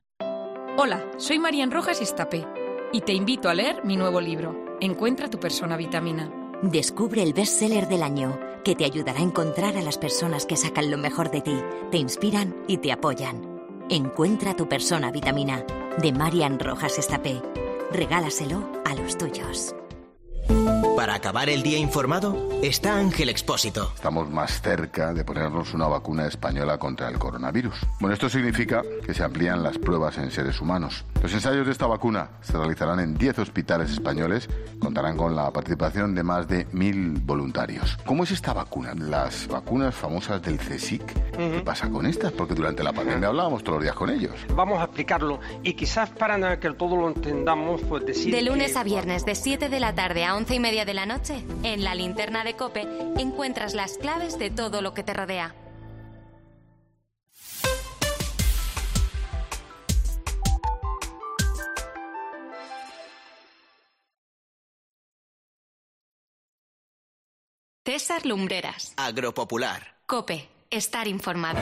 [0.77, 2.45] Hola, soy Marian Rojas Estapé
[2.91, 6.44] y te invito a leer mi nuevo libro, Encuentra tu persona vitamina.
[6.71, 10.89] Descubre el bestseller del año, que te ayudará a encontrar a las personas que sacan
[10.89, 11.56] lo mejor de ti,
[11.91, 13.60] te inspiran y te apoyan.
[13.88, 15.63] Encuentra tu persona vitamina,
[16.01, 17.39] de Marian Rojas Estapé.
[17.91, 19.75] Regálaselo a los tuyos.
[20.95, 23.91] Para acabar el día informado, está Ángel Expósito.
[23.95, 27.75] Estamos más cerca de ponernos una vacuna española contra el coronavirus.
[27.99, 31.05] Bueno, esto significa que se amplían las pruebas en seres humanos.
[31.21, 34.49] Los ensayos de esta vacuna se realizarán en 10 hospitales españoles.
[34.79, 37.97] Contarán con la participación de más de mil voluntarios.
[38.05, 38.93] ¿Cómo es esta vacuna?
[38.95, 41.03] Las vacunas famosas del CSIC.
[41.36, 42.31] ¿Qué pasa con estas?
[42.31, 44.34] Porque durante la pandemia hablábamos todos los días con ellos.
[44.55, 48.34] Vamos a explicarlo y quizás para que todo lo entendamos, pues decir.
[48.34, 50.93] De lunes que- a viernes, de 7 de la tarde a 11 y media de
[50.93, 52.82] la noche, en la linterna de Cope
[53.17, 55.56] encuentras las claves de todo lo que te rodea.
[67.86, 68.93] César Lumbreras.
[68.98, 70.00] Agropopular.
[70.06, 70.50] Cope.
[70.69, 71.62] estar informado.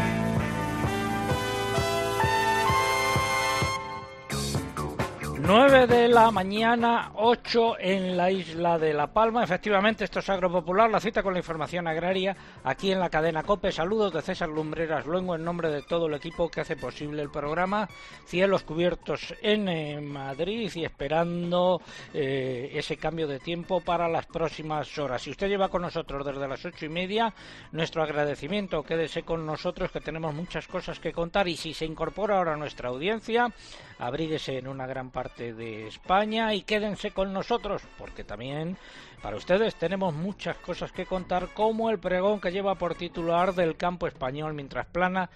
[5.45, 9.43] 9 de la mañana, 8 en la isla de La Palma.
[9.43, 13.73] Efectivamente, esto es Agropopular, la cita con la información agraria aquí en la cadena COPE.
[13.73, 17.29] Saludos de César Lumbreras Luengo en nombre de todo el equipo que hace posible el
[17.29, 17.89] programa.
[18.23, 21.81] Cielos cubiertos en eh, Madrid y esperando
[22.13, 25.23] eh, ese cambio de tiempo para las próximas horas.
[25.23, 27.33] Si usted lleva con nosotros desde las ocho y media,
[27.73, 28.81] nuestro agradecimiento.
[28.83, 32.57] Quédese con nosotros que tenemos muchas cosas que contar y si se incorpora ahora a
[32.57, 33.51] nuestra audiencia,
[33.99, 38.77] abríguese en una gran parte de España y quédense con nosotros porque también
[39.21, 43.75] para ustedes tenemos muchas cosas que contar como el pregón que lleva por titular del
[43.75, 45.29] campo español mientras plana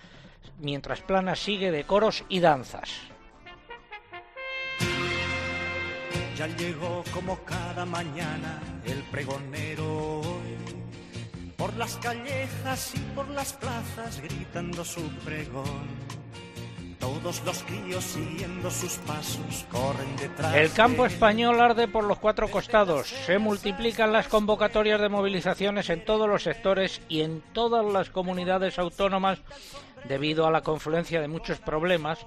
[0.59, 2.89] mientras plana sigue de coros y danzas.
[6.35, 10.21] Ya llegó como cada mañana el pregonero
[11.57, 15.87] por las callejas y por las plazas gritando su pregón
[16.99, 20.55] todos los críos siguiendo sus pasos corren detrás.
[20.55, 23.07] El campo español arde por los cuatro costados.
[23.07, 28.79] Se multiplican las convocatorias de movilizaciones en todos los sectores y en todas las comunidades
[28.79, 29.39] autónomas
[30.07, 32.19] debido a la confluencia de muchos problemas,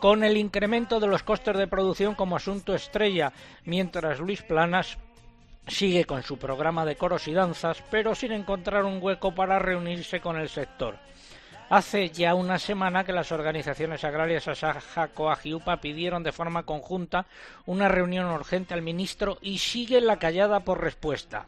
[0.00, 3.32] con el incremento de los costes de producción como asunto estrella,
[3.64, 4.98] mientras Luis Planas
[5.66, 10.20] sigue con su programa de coros y danzas, pero sin encontrar un hueco para reunirse
[10.20, 10.96] con el sector.
[11.70, 17.26] Hace ya una semana que las organizaciones agrarias Asaja, Coag y pidieron de forma conjunta
[17.66, 21.44] una reunión urgente al ministro y sigue la callada por respuesta.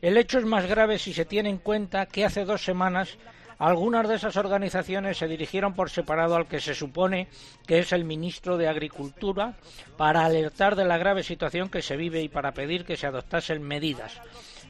[0.00, 3.18] El hecho es más grave si se tiene en cuenta que hace dos semanas
[3.58, 7.28] algunas de esas organizaciones se dirigieron por separado al que se supone
[7.66, 9.52] que es el ministro de Agricultura
[9.98, 13.62] para alertar de la grave situación que se vive y para pedir que se adoptasen
[13.62, 14.18] medidas.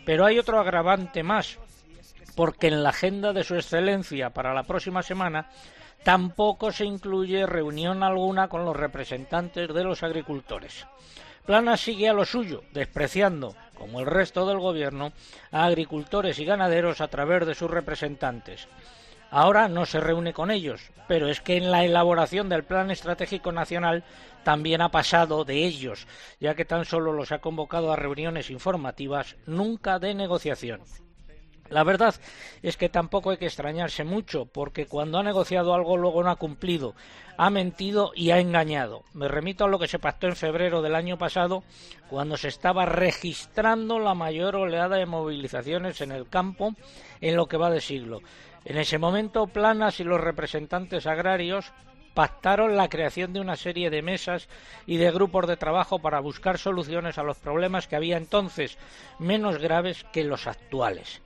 [0.05, 1.61] Pero hay otro agravante más,
[2.40, 5.50] porque en la agenda de su excelencia para la próxima semana
[6.03, 10.87] tampoco se incluye reunión alguna con los representantes de los agricultores.
[11.44, 15.12] Plana sigue a lo suyo, despreciando, como el resto del gobierno,
[15.53, 18.68] a agricultores y ganaderos a través de sus representantes.
[19.31, 23.53] Ahora no se reúne con ellos, pero es que en la elaboración del Plan Estratégico
[23.53, 24.03] Nacional
[24.44, 26.07] también ha pasado de ellos,
[26.40, 30.81] ya que tan solo los ha convocado a reuniones informativas, nunca de negociación.
[31.70, 32.16] La verdad
[32.62, 36.37] es que tampoco hay que extrañarse mucho, porque cuando ha negociado algo luego no ha
[36.37, 36.94] cumplido,
[37.37, 39.04] ha mentido y ha engañado.
[39.14, 41.62] Me remito a lo que se pactó en febrero del año pasado,
[42.09, 46.74] cuando se estaba registrando la mayor oleada de movilizaciones en el campo
[47.20, 48.20] en lo que va de siglo.
[48.64, 51.72] En ese momento, Planas y los representantes agrarios
[52.14, 54.48] pactaron la creación de una serie de mesas
[54.87, 58.76] y de grupos de trabajo para buscar soluciones a los problemas que había entonces,
[59.20, 61.22] menos graves que los actuales.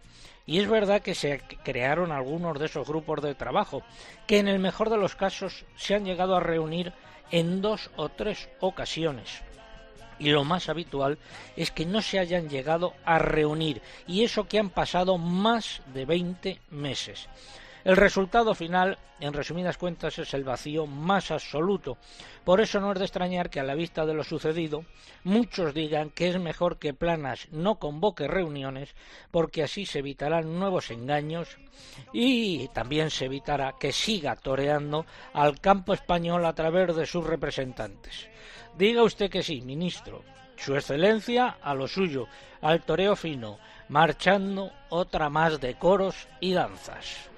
[0.46, 3.82] Y es verdad que se crearon algunos de esos grupos de trabajo,
[4.26, 6.92] que en el mejor de los casos se han llegado a reunir
[7.30, 9.42] en dos o tres ocasiones.
[10.18, 11.18] Y lo más habitual
[11.56, 16.04] es que no se hayan llegado a reunir, y eso que han pasado más de
[16.04, 17.28] 20 meses.
[17.84, 21.98] El resultado final, en resumidas cuentas, es el vacío más absoluto.
[22.42, 24.86] Por eso no es de extrañar que a la vista de lo sucedido,
[25.22, 28.94] muchos digan que es mejor que Planas no convoque reuniones,
[29.30, 31.58] porque así se evitarán nuevos engaños
[32.10, 38.28] y también se evitará que siga toreando al campo español a través de sus representantes.
[38.78, 40.22] Diga usted que sí, ministro.
[40.56, 42.28] Su excelencia a lo suyo,
[42.62, 47.33] al toreo fino, marchando otra más de coros y danzas.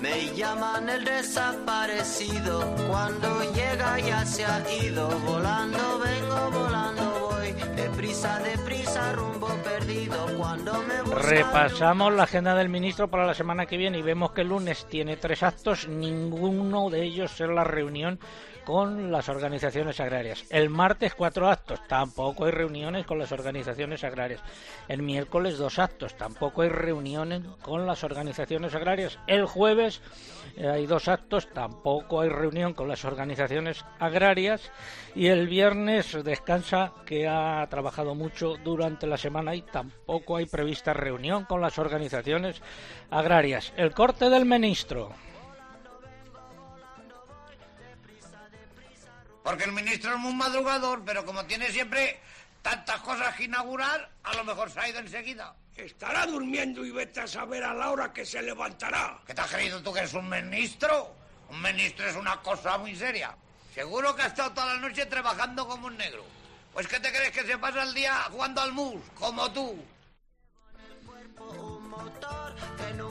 [0.00, 8.38] Me llaman el desaparecido, cuando llega ya se ha ido, volando vengo, volando voy, deprisa,
[8.40, 13.98] deprisa, rumbo perdido, cuando me Repasamos la agenda del ministro para la semana que viene
[13.98, 18.18] y vemos que el lunes tiene tres actos, ninguno de ellos es la reunión
[18.66, 20.44] con las organizaciones agrarias.
[20.50, 24.40] El martes cuatro actos, tampoco hay reuniones con las organizaciones agrarias.
[24.88, 29.20] El miércoles dos actos, tampoco hay reuniones con las organizaciones agrarias.
[29.28, 30.02] El jueves
[30.56, 34.72] eh, hay dos actos, tampoco hay reunión con las organizaciones agrarias.
[35.14, 40.92] Y el viernes descansa, que ha trabajado mucho durante la semana y tampoco hay prevista
[40.92, 42.60] reunión con las organizaciones
[43.10, 43.72] agrarias.
[43.76, 45.12] El corte del ministro.
[49.46, 52.18] Porque el ministro es muy madrugador, pero como tiene siempre
[52.62, 55.54] tantas cosas que inaugurar, a lo mejor se ha ido enseguida.
[55.76, 59.20] Estará durmiendo y vete a saber a la hora que se levantará.
[59.24, 61.14] ¿Qué te has creído tú que eres un ministro?
[61.48, 63.36] Un ministro es una cosa muy seria.
[63.72, 66.24] Seguro que ha estado toda la noche trabajando como un negro.
[66.72, 69.80] Pues ¿qué te crees que se pasa el día jugando al mus, como tú?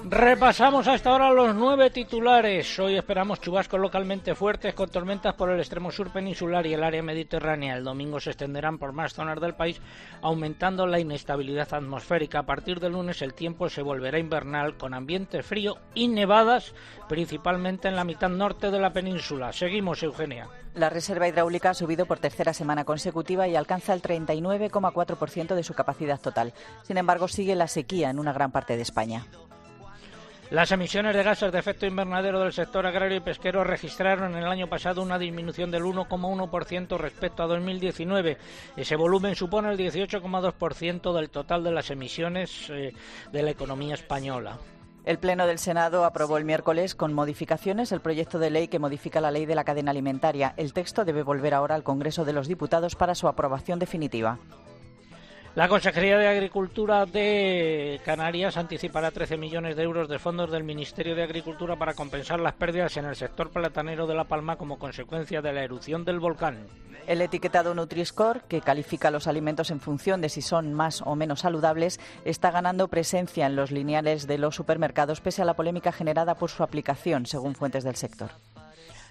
[0.07, 2.77] Repasamos hasta ahora los nueve titulares.
[2.77, 7.01] Hoy esperamos chubascos localmente fuertes con tormentas por el extremo sur peninsular y el área
[7.01, 7.75] mediterránea.
[7.75, 9.81] El domingo se extenderán por más zonas del país,
[10.21, 12.37] aumentando la inestabilidad atmosférica.
[12.37, 16.75] A partir del lunes el tiempo se volverá invernal con ambiente frío y nevadas,
[17.09, 19.53] principalmente en la mitad norte de la península.
[19.53, 20.47] Seguimos, Eugenia.
[20.75, 25.73] La reserva hidráulica ha subido por tercera semana consecutiva y alcanza el 39,4% de su
[25.73, 26.53] capacidad total.
[26.83, 29.25] Sin embargo, sigue la sequía en una gran parte de España.
[30.51, 34.47] Las emisiones de gases de efecto invernadero del sector agrario y pesquero registraron en el
[34.47, 38.37] año pasado una disminución del 1,1% respecto a 2019.
[38.77, 42.93] Ese volumen supone el 18,2% del total de las emisiones eh,
[43.31, 44.59] de la economía española.
[45.03, 49.21] El Pleno del Senado aprobó el miércoles con modificaciones el proyecto de ley que modifica
[49.21, 50.53] la ley de la cadena alimentaria.
[50.57, 54.37] El texto debe volver ahora al Congreso de los Diputados para su aprobación definitiva.
[55.55, 61.15] La Consejería de Agricultura de Canarias anticipará 13 millones de euros de fondos del Ministerio
[61.15, 65.41] de Agricultura para compensar las pérdidas en el sector platanero de La Palma como consecuencia
[65.41, 66.67] de la erupción del volcán.
[67.07, 71.39] El etiquetado Nutri-Score, que califica los alimentos en función de si son más o menos
[71.39, 76.35] saludables, está ganando presencia en los lineales de los supermercados pese a la polémica generada
[76.35, 78.31] por su aplicación, según fuentes del sector.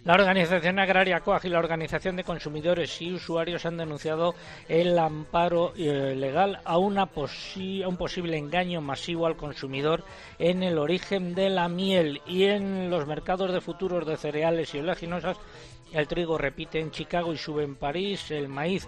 [0.04, 4.34] La Organización Agraria COAG y la Organización de Consumidores y Usuarios han denunciado
[4.68, 10.04] el amparo eh, legal a, una a un posible engaño masivo al consumidor
[10.38, 14.80] en el origen de la miel y en los mercados de futuros de cereales y
[14.80, 15.38] oleaginosas.
[15.90, 18.86] El trigo repite en Chicago y sube en París, el maíz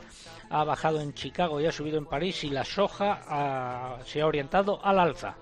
[0.51, 4.85] ha bajado en Chicago y ha subido en París y la soja se ha orientado
[4.85, 5.35] al alza.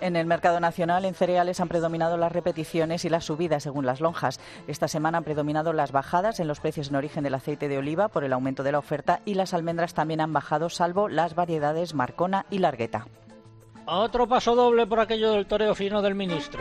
[0.00, 4.00] En el mercado nacional, en cereales han predominado las repeticiones y las subidas según las
[4.00, 4.38] lonjas.
[4.68, 8.08] Esta semana han predominado las bajadas en los precios en origen del aceite de oliva
[8.08, 11.94] por el aumento de la oferta y las almendras también han bajado, salvo las variedades
[11.94, 13.06] Marcona y Largueta.
[13.86, 16.60] Otro paso doble por aquello del toreo fino del ministro.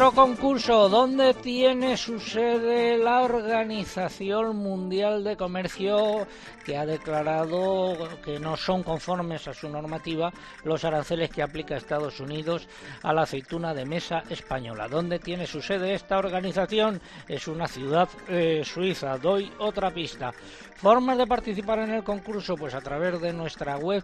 [0.00, 6.26] Nuestro concurso, ¿dónde tiene su sede la Organización Mundial de Comercio
[6.64, 10.32] que ha declarado que no son conformes a su normativa
[10.64, 12.66] los aranceles que aplica Estados Unidos
[13.02, 14.88] a la aceituna de mesa española?
[14.88, 16.98] ¿Dónde tiene su sede esta organización?
[17.28, 19.18] Es una ciudad eh, suiza.
[19.18, 20.32] Doy otra pista.
[20.76, 24.02] Formas de participar en el concurso, pues a través de nuestra web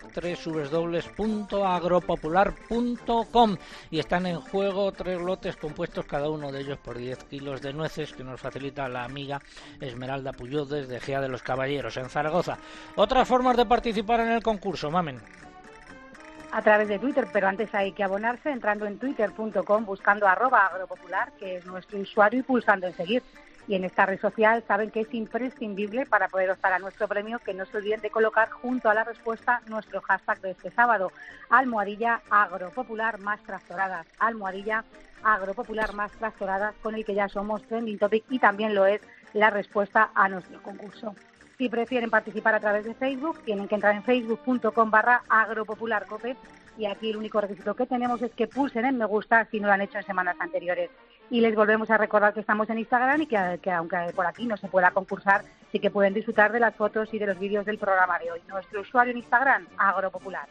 [1.17, 3.57] www.agropopular.com
[3.91, 7.73] y están en juego tres lotes compuestos cada uno de ellos por 10 kilos de
[7.73, 9.41] nueces que nos facilita la amiga
[9.81, 12.59] Esmeralda Puyol desde Gea de los Caballeros en Zaragoza.
[12.97, 15.21] Otras formas de participar en el concurso, mamen.
[16.53, 21.33] A través de Twitter, pero antes hay que abonarse entrando en twitter.com buscando arroba agropopular,
[21.33, 23.23] que es nuestro usuario, y pulsando en seguir.
[23.69, 27.41] Y en esta red social saben que es imprescindible para poder optar a nuestro premio
[27.41, 31.11] que no se olviden de colocar junto a la respuesta nuestro hashtag de este sábado,
[31.51, 34.85] almohadilla agropopular más tractoradas, almohadilla
[35.35, 39.01] agropopular más tractoradas, con el que ya somos trending topic y también lo es
[39.33, 41.15] la respuesta a nuestro concurso.
[41.59, 46.37] Si prefieren participar a través de Facebook, tienen que entrar en facebook.com barra agropopularcope
[46.79, 49.69] y aquí el único requisito que tenemos es que pulsen en me gusta si no
[49.69, 50.91] lo han hecho en semanas anteriores.
[51.31, 54.57] Y les volvemos a recordar que estamos en Instagram y que, aunque por aquí no
[54.57, 57.79] se pueda concursar, sí que pueden disfrutar de las fotos y de los vídeos del
[57.79, 58.43] programa de hoy.
[58.49, 60.47] Nuestro usuario en Instagram, Agropopular.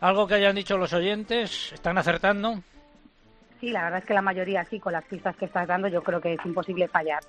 [0.00, 1.72] ¿Algo que hayan dicho los oyentes?
[1.72, 2.62] ¿Están acertando?
[3.62, 6.02] Sí, la verdad es que la mayoría sí, con las pistas que estás dando yo
[6.02, 7.20] creo que es imposible fallar.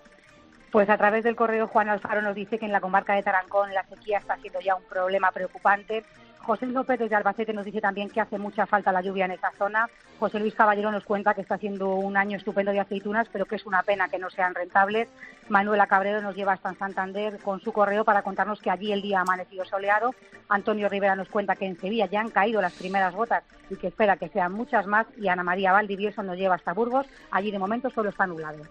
[0.72, 3.72] Pues a través del correo Juan Alfaro nos dice que en la comarca de Tarancón
[3.72, 6.04] la sequía está siendo ya un problema preocupante
[6.44, 9.52] José López desde Albacete nos dice también que hace mucha falta la lluvia en esa
[9.58, 9.88] zona.
[10.20, 13.56] José Luis Caballero nos cuenta que está haciendo un año estupendo de aceitunas, pero que
[13.56, 15.08] es una pena que no sean rentables.
[15.48, 19.20] Manuela Cabrero nos lleva hasta Santander con su correo para contarnos que allí el día
[19.20, 20.14] ha amanecido soleado.
[20.50, 23.88] Antonio Rivera nos cuenta que en Sevilla ya han caído las primeras gotas y que
[23.88, 25.08] espera que sean muchas más.
[25.18, 27.08] Y Ana María Valdivieso nos lleva hasta Burgos.
[27.32, 28.64] Allí de momento solo está nublado.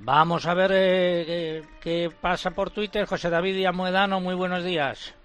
[0.00, 3.06] Vamos a ver eh, qué pasa por Twitter.
[3.06, 5.17] José David Diamuedano, muy buenos días.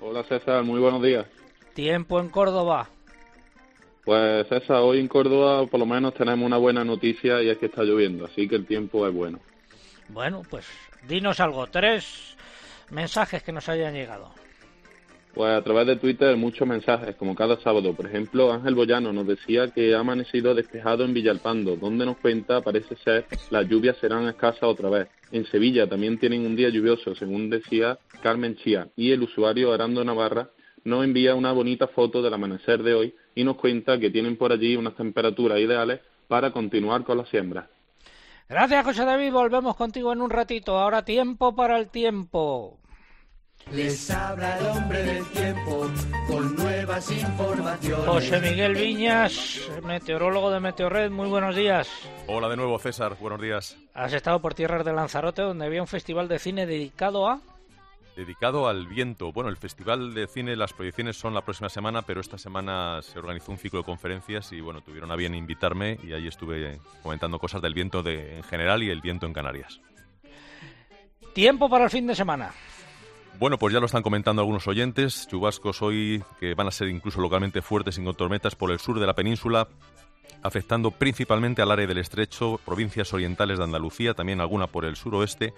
[0.00, 1.26] Hola César, muy buenos días.
[1.74, 2.88] Tiempo en Córdoba.
[4.04, 7.66] Pues César, hoy en Córdoba por lo menos tenemos una buena noticia y es que
[7.66, 9.40] está lloviendo, así que el tiempo es bueno.
[10.08, 10.66] Bueno, pues
[11.06, 12.36] dinos algo, tres
[12.90, 14.32] mensajes que nos hayan llegado.
[15.34, 17.94] Pues a través de Twitter muchos mensajes, como cada sábado.
[17.94, 22.60] Por ejemplo, Ángel Boyano nos decía que ha amanecido despejado en Villalpando, donde nos cuenta,
[22.60, 25.08] parece ser, las lluvias serán escasas otra vez.
[25.30, 28.88] En Sevilla también tienen un día lluvioso, según decía Carmen Chía.
[28.96, 30.50] Y el usuario Arando Navarra
[30.84, 34.52] nos envía una bonita foto del amanecer de hoy y nos cuenta que tienen por
[34.52, 37.68] allí unas temperaturas ideales para continuar con la siembra.
[38.48, 39.32] Gracias, José David.
[39.32, 40.78] Volvemos contigo en un ratito.
[40.78, 42.78] Ahora tiempo para el tiempo.
[43.72, 45.90] Les habla el hombre del tiempo
[46.26, 48.06] con nuevas informaciones.
[48.06, 51.88] José Miguel Viñas, meteorólogo de Meteorred, muy buenos días.
[52.26, 53.76] Hola de nuevo, César, buenos días.
[53.92, 57.40] Has estado por tierras de Lanzarote, donde había un festival de cine dedicado a...
[58.16, 59.32] Dedicado al viento.
[59.32, 63.18] Bueno, el Festival de Cine, las proyecciones son la próxima semana, pero esta semana se
[63.18, 67.38] organizó un ciclo de conferencias y bueno, tuvieron a bien invitarme y ahí estuve comentando
[67.38, 69.80] cosas del viento de, en general y el viento en Canarias.
[71.32, 72.50] Tiempo para el fin de semana.
[73.38, 75.28] Bueno, pues ya lo están comentando algunos oyentes.
[75.28, 79.06] Chubascos hoy que van a ser incluso localmente fuertes sin tormentas por el sur de
[79.06, 79.68] la península,
[80.42, 85.54] afectando principalmente al área del estrecho, provincias orientales de Andalucía, también alguna por el suroeste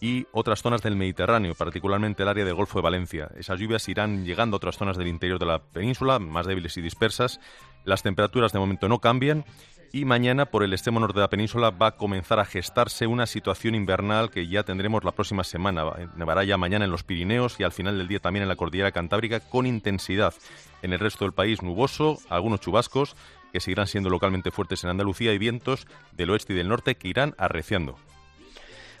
[0.00, 3.30] y otras zonas del Mediterráneo, particularmente el área del Golfo de Valencia.
[3.36, 6.82] Esas lluvias irán llegando a otras zonas del interior de la península, más débiles y
[6.82, 7.38] dispersas.
[7.84, 9.44] Las temperaturas de momento no cambian
[9.92, 13.26] y mañana por el extremo norte de la península va a comenzar a gestarse una
[13.26, 15.84] situación invernal que ya tendremos la próxima semana.
[16.16, 18.90] Nevará ya mañana en los Pirineos y al final del día también en la cordillera
[18.90, 20.32] cantábrica con intensidad.
[20.80, 23.16] En el resto del país nuboso, algunos chubascos
[23.52, 27.08] que seguirán siendo localmente fuertes en Andalucía y vientos del oeste y del norte que
[27.08, 27.98] irán arreciando.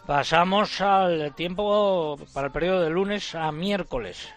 [0.06, 4.28] Pasamos al tiempo para el periodo de lunes a miércoles.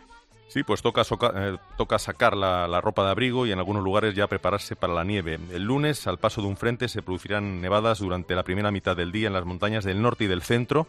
[0.48, 1.02] Sí, pues toca,
[1.36, 5.04] eh, toca sacar la, ropa de abrigo y en algunos lugares ya prepararse para la
[5.04, 5.40] nieve.
[5.52, 9.12] El lunes, al paso de un frente, se producirán nevadas durante la primera mitad del
[9.12, 10.88] día en las montañas del norte y del centro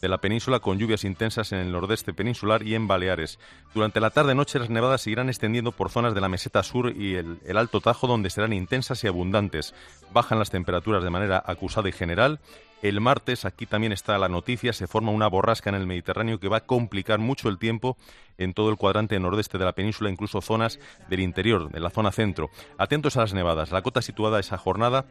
[0.00, 3.38] de la península con lluvias intensas en el nordeste peninsular y en Baleares.
[3.74, 7.38] Durante la tarde-noche las nevadas seguirán extendiendo por zonas de la meseta sur y el,
[7.46, 9.74] el, Alto Tajo donde serán intensas y abundantes.
[10.12, 12.40] Bajan las temperaturas de manera acusada y general.
[12.82, 16.48] El martes, aquí también está la noticia, se forma una borrasca en el Mediterráneo que
[16.48, 17.96] va a complicar mucho el tiempo
[18.38, 22.12] en todo el cuadrante nordeste de la península, incluso zonas del interior, de la zona
[22.12, 22.50] centro.
[22.76, 23.72] Atentos a las nevadas.
[23.72, 25.06] La cota situada esa jornada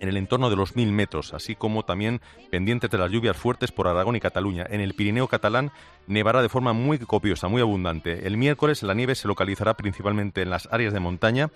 [0.00, 2.20] en el entorno de los mil metros, así como también
[2.50, 4.66] pendientes de las lluvias fuertes por Aragón y Cataluña.
[4.68, 5.72] En el Pirineo catalán
[6.06, 8.26] nevará de forma muy copiosa, muy abundante.
[8.26, 11.50] El miércoles la nieve se localizará principalmente en las áreas de montaña.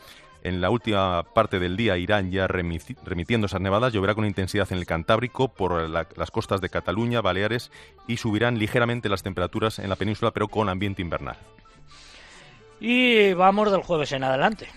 [0.44, 4.78] En la última parte del día irán ya remitiendo esas nevadas, lloverá con intensidad en
[4.78, 7.72] el Cantábrico, por la, las costas de Cataluña, Baleares
[8.06, 11.38] y subirán ligeramente las temperaturas en la península, pero con ambiente invernal.
[12.78, 14.68] Y vamos del jueves en adelante.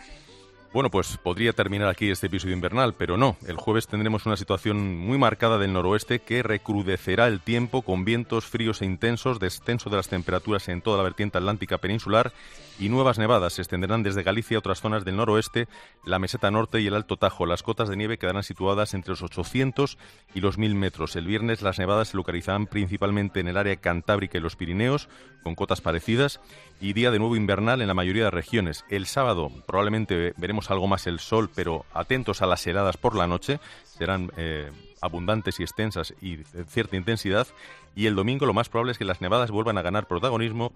[0.78, 3.36] Bueno, pues podría terminar aquí este episodio invernal, pero no.
[3.48, 8.46] El jueves tendremos una situación muy marcada del noroeste que recrudecerá el tiempo con vientos
[8.46, 12.32] fríos e intensos, descenso de las temperaturas en toda la vertiente atlántica peninsular
[12.80, 15.68] y nuevas nevadas se extenderán desde Galicia a otras zonas del noroeste,
[16.06, 17.46] la meseta norte y el Alto Tajo.
[17.46, 19.98] Las cotas de nieve quedarán situadas entre los 800
[20.36, 21.16] y los 1000 metros.
[21.16, 25.10] El viernes las nevadas se localizarán principalmente en el área cantábrica y los Pirineos,
[25.44, 26.40] con cotas parecidas,
[26.80, 28.86] y día de nuevo invernal en la mayoría de regiones.
[28.90, 33.28] El sábado probablemente veremos algo más el sol, pero atentos a las heladas por la
[33.28, 37.48] noche, serán eh, abundantes y extensas y de cierta intensidad.
[37.96, 40.72] Y el domingo lo más probable es que las nevadas vuelvan a ganar protagonismo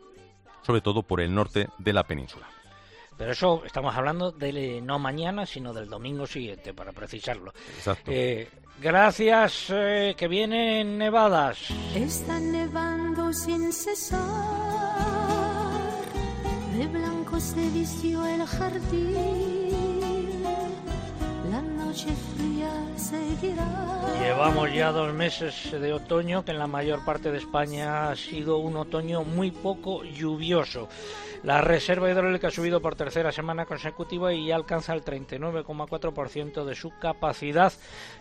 [0.64, 2.48] sobre todo por el norte de la península.
[3.18, 7.54] Pero eso estamos hablando de no mañana, sino del domingo siguiente, para precisarlo.
[7.76, 8.10] Exacto.
[8.12, 11.70] Eh, gracias, eh, que vienen nevadas.
[11.94, 14.20] Está nevando sin cesar,
[16.76, 19.61] de blanco se vistió el jardín,
[24.22, 28.60] Llevamos ya dos meses de otoño, que en la mayor parte de España ha sido
[28.60, 30.88] un otoño muy poco lluvioso.
[31.44, 36.76] La reserva hidráulica ha subido por tercera semana consecutiva y ya alcanza el 39,4% de
[36.76, 37.74] su capacidad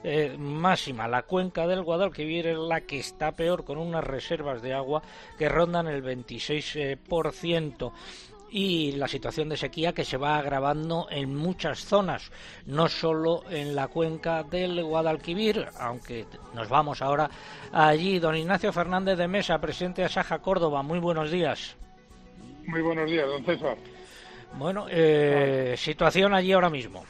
[0.02, 1.06] eh, máxima.
[1.06, 5.02] La cuenca del Guadalquivir es la que está peor, con unas reservas de agua
[5.38, 7.92] que rondan el 26%
[8.50, 12.30] y la situación de sequía que se va agravando en muchas zonas,
[12.66, 17.30] no solo en la cuenca del Guadalquivir, aunque nos vamos ahora
[17.72, 18.18] allí.
[18.18, 21.76] Don Ignacio Fernández de Mesa, presidente de Asaja Córdoba, muy buenos días.
[22.66, 23.76] Muy buenos días, don César.
[24.54, 27.04] Bueno, eh, situación allí ahora mismo.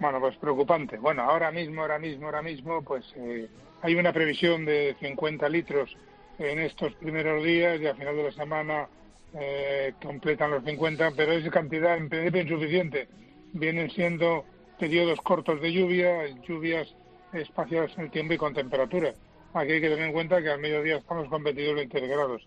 [0.00, 0.98] Bueno, pues preocupante.
[0.98, 3.48] Bueno, ahora mismo, ahora mismo, ahora mismo, pues eh,
[3.82, 5.96] hay una previsión de 50 litros
[6.38, 8.88] en estos primeros días y al final de la semana
[9.34, 13.08] eh, completan los 50, pero esa cantidad en principio insuficiente.
[13.52, 14.44] Vienen siendo
[14.78, 16.94] periodos cortos de lluvia, lluvias
[17.32, 19.14] espaciadas en el tiempo y con temperatura.
[19.54, 22.46] Aquí hay que tener en cuenta que al mediodía estamos con 22 20 grados.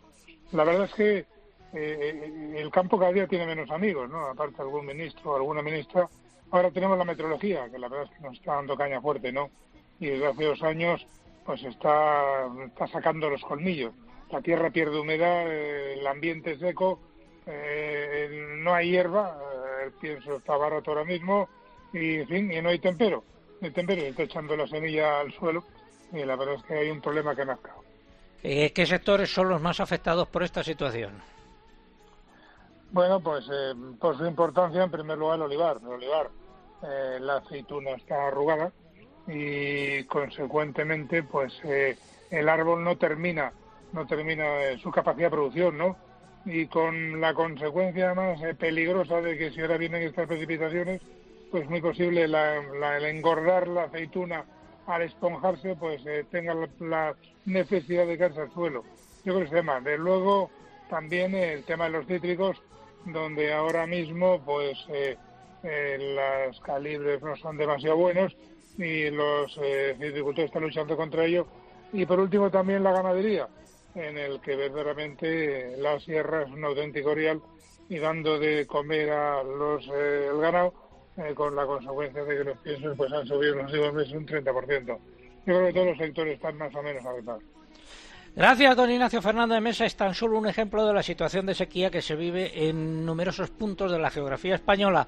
[0.52, 1.26] La verdad es que
[1.74, 4.28] eh, el campo cada día tiene menos amigos, ¿no?
[4.28, 6.08] Aparte algún ministro o alguna ministra.
[6.52, 9.50] Ahora tenemos la meteorología, que la verdad es que nos está dando caña fuerte, ¿no?
[10.00, 11.06] Y desde hace dos años,
[11.46, 12.48] pues está
[12.92, 13.94] sacando los colmillos
[14.32, 17.00] la tierra pierde humedad, eh, el ambiente es seco,
[17.46, 21.48] eh, no hay hierba, eh, el pienso está barato ahora mismo
[21.94, 23.24] y, en fin, y no hay tempero.
[23.60, 25.64] pero está echando la semilla al suelo
[26.12, 27.58] y la verdad es que hay un problema que ha.
[28.44, 31.14] Eh, ¿Qué sectores son los más afectados por esta situación?
[32.92, 35.78] Bueno, pues eh, por su importancia, en primer lugar, el olivar.
[35.82, 36.30] El olivar,
[36.84, 38.72] eh, la aceituna está arrugada
[39.28, 41.98] y, consecuentemente, pues eh,
[42.30, 43.52] el árbol no termina,
[43.94, 44.46] no termina
[44.82, 45.96] su capacidad de producción, ¿no?
[46.46, 51.02] Y con la consecuencia más peligrosa de que si ahora vienen estas precipitaciones,
[51.52, 52.58] pues muy posible la,
[52.98, 54.46] el engordar la aceituna
[54.88, 57.16] al esponjarse, pues tenga la,
[57.46, 58.84] necesidad de caerse al suelo.
[59.24, 59.80] Yo creo que es tema.
[59.80, 60.50] De luego,
[60.90, 62.62] también el tema de los cítricos,
[63.06, 65.18] donde ahora mismo pues eh,
[65.64, 68.36] eh, los calibres no son demasiado buenos
[68.78, 69.96] y los eh,
[70.38, 71.48] están luchando contra ello.
[71.94, 73.48] Y por último también la ganadería,
[73.96, 77.42] en el que verdaderamente la sierra es un auténtico real
[77.90, 80.74] y dando de comer a los el ganado
[81.34, 84.28] con la consecuencia de que los piensos pues han subido en los últimos meses un
[84.28, 84.86] 30%.
[84.86, 84.98] Yo
[85.44, 87.44] creo que todos los sectores están más o menos afectados.
[88.36, 89.86] Gracias, don Ignacio Fernández de Mesa.
[89.86, 93.50] Es tan solo un ejemplo de la situación de sequía que se vive en numerosos
[93.50, 95.08] puntos de la geografía española.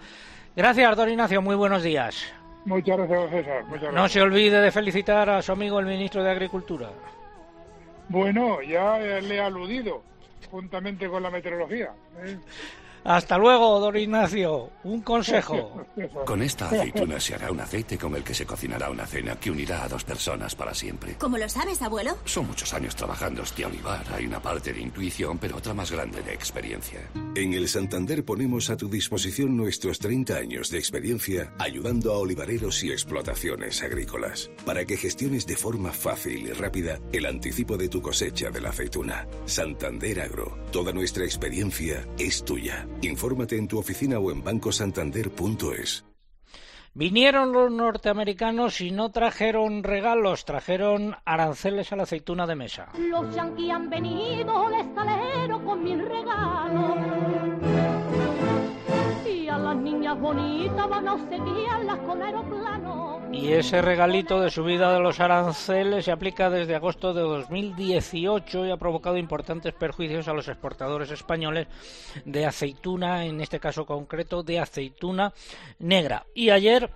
[0.56, 1.42] Gracias, don Ignacio.
[1.42, 2.34] Muy buenos días.
[2.64, 3.66] Muchas gracias, César.
[3.66, 6.90] Muchas No se olvide de felicitar a su amigo el ministro de Agricultura.
[8.10, 10.04] Bueno, ya le he aludido,
[10.50, 11.92] juntamente con la meteorología.
[13.08, 14.70] Hasta luego, don Ignacio.
[14.84, 15.86] Un consejo.
[16.26, 19.50] Con esta aceituna se hará un aceite con el que se cocinará una cena que
[19.50, 21.16] unirá a dos personas para siempre.
[21.18, 22.18] ¿Cómo lo sabes, abuelo?
[22.26, 24.04] Son muchos años trabajando este olivar.
[24.14, 27.00] Hay una parte de intuición, pero otra más grande de experiencia.
[27.34, 32.84] En el Santander ponemos a tu disposición nuestros 30 años de experiencia ayudando a olivareros
[32.84, 38.02] y explotaciones agrícolas para que gestiones de forma fácil y rápida el anticipo de tu
[38.02, 39.26] cosecha de la aceituna.
[39.46, 40.58] Santander Agro.
[40.74, 42.86] Toda nuestra experiencia es tuya.
[43.02, 46.04] Infórmate en tu oficina o en bancosantander.es.
[46.94, 52.88] Vinieron los norteamericanos y no trajeron regalos, trajeron aranceles a la aceituna de mesa.
[52.98, 56.98] Los yanquis han venido de estalero con mis regalos.
[59.48, 61.32] Las niñas bonitas van a con.
[63.32, 68.72] Y ese regalito de subida de los aranceles se aplica desde agosto de 2018 y
[68.72, 71.68] ha provocado importantes perjuicios a los exportadores españoles
[72.26, 75.32] de aceituna, en este caso concreto de aceituna
[75.80, 76.26] negra.
[76.36, 76.90] Y ayer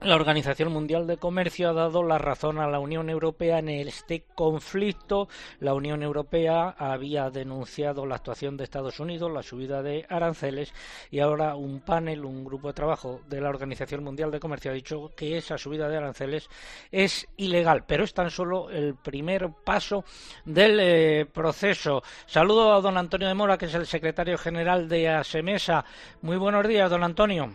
[0.00, 4.24] la Organización Mundial de Comercio ha dado la razón a la Unión Europea en este
[4.34, 5.28] conflicto.
[5.58, 10.72] La Unión Europea había denunciado la actuación de Estados Unidos, la subida de aranceles,
[11.10, 14.74] y ahora un panel, un grupo de trabajo de la Organización Mundial de Comercio ha
[14.74, 16.48] dicho que esa subida de aranceles
[16.92, 20.04] es ilegal, pero es tan solo el primer paso
[20.44, 22.02] del eh, proceso.
[22.26, 25.84] Saludo a don Antonio de Mora, que es el secretario general de ASEMESA.
[26.22, 27.50] Muy buenos días, don Antonio.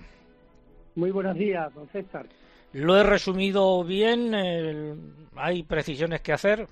[0.95, 2.27] Muy buenos días, don César.
[2.73, 4.33] ¿Lo he resumido bien?
[5.35, 6.67] ¿Hay precisiones que hacer?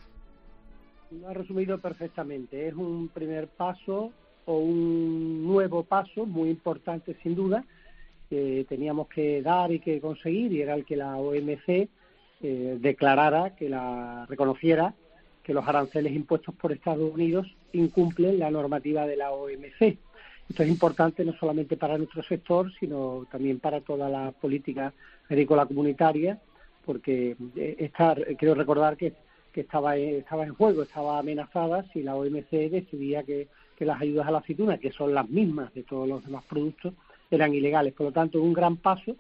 [1.12, 2.68] Lo ha resumido perfectamente.
[2.68, 4.12] Es un primer paso
[4.46, 7.64] o un nuevo paso muy importante sin duda
[8.30, 13.56] que teníamos que dar y que conseguir y era el que la OMC eh, declarara,
[13.56, 14.94] que la reconociera
[15.44, 19.98] que los aranceles impuestos por Estados Unidos incumplen la normativa de la OMC.
[20.52, 24.92] Esto es importante no solamente para nuestro sector, sino también para toda la política
[25.30, 26.42] agrícola comunitaria,
[26.86, 27.90] porque eh,
[28.38, 29.14] quiero recordar que,
[29.54, 33.48] estaba, estaba en juego, estaba amenazada si la OMC decidía que,
[33.80, 36.94] las ayudas a la aceituna, que son las mismas de todos los demás productos,
[37.32, 37.94] eran ilegales.
[37.94, 39.16] Por lo tanto, un gran paso,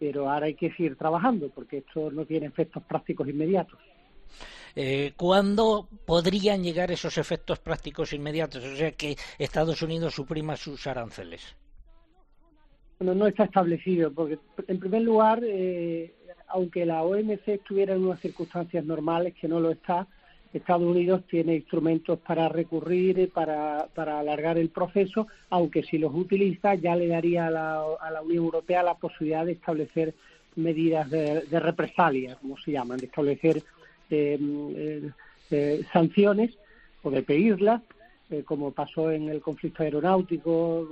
[0.00, 3.78] pero ahora hay que seguir trabajando, porque esto no tiene efectos prácticos inmediatos.
[4.76, 8.64] Eh, ¿Cuándo podrían llegar esos efectos prácticos inmediatos?
[8.64, 11.54] O sea, que Estados Unidos suprima sus aranceles.
[12.98, 16.12] Bueno, no está establecido, porque en primer lugar, eh,
[16.48, 20.06] aunque la OMC estuviera en unas circunstancias normales, que no lo está,
[20.52, 26.74] Estados Unidos tiene instrumentos para recurrir, para, para alargar el proceso, aunque si los utiliza
[26.76, 30.14] ya le daría a la, Unión Europea la posibilidad de establecer
[30.54, 33.62] medidas de, de represalia, como se llaman, de establecer
[34.10, 35.10] eh,
[35.50, 36.56] eh, sanciones
[37.02, 37.82] o de pedirlas,
[38.30, 40.88] eh, como pasó en el conflicto aeronáutico,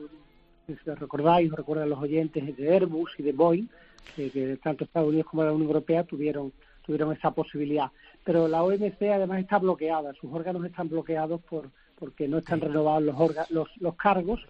[0.67, 3.67] si recordáis, recuerdan los oyentes de Airbus y de Boeing,
[4.15, 6.53] que tanto Estados Unidos como la Unión Europea tuvieron
[6.85, 7.91] tuvieron esa posibilidad.
[8.25, 13.05] Pero la OMC además está bloqueada, sus órganos están bloqueados por porque no están renovados
[13.05, 14.41] los, los, los cargos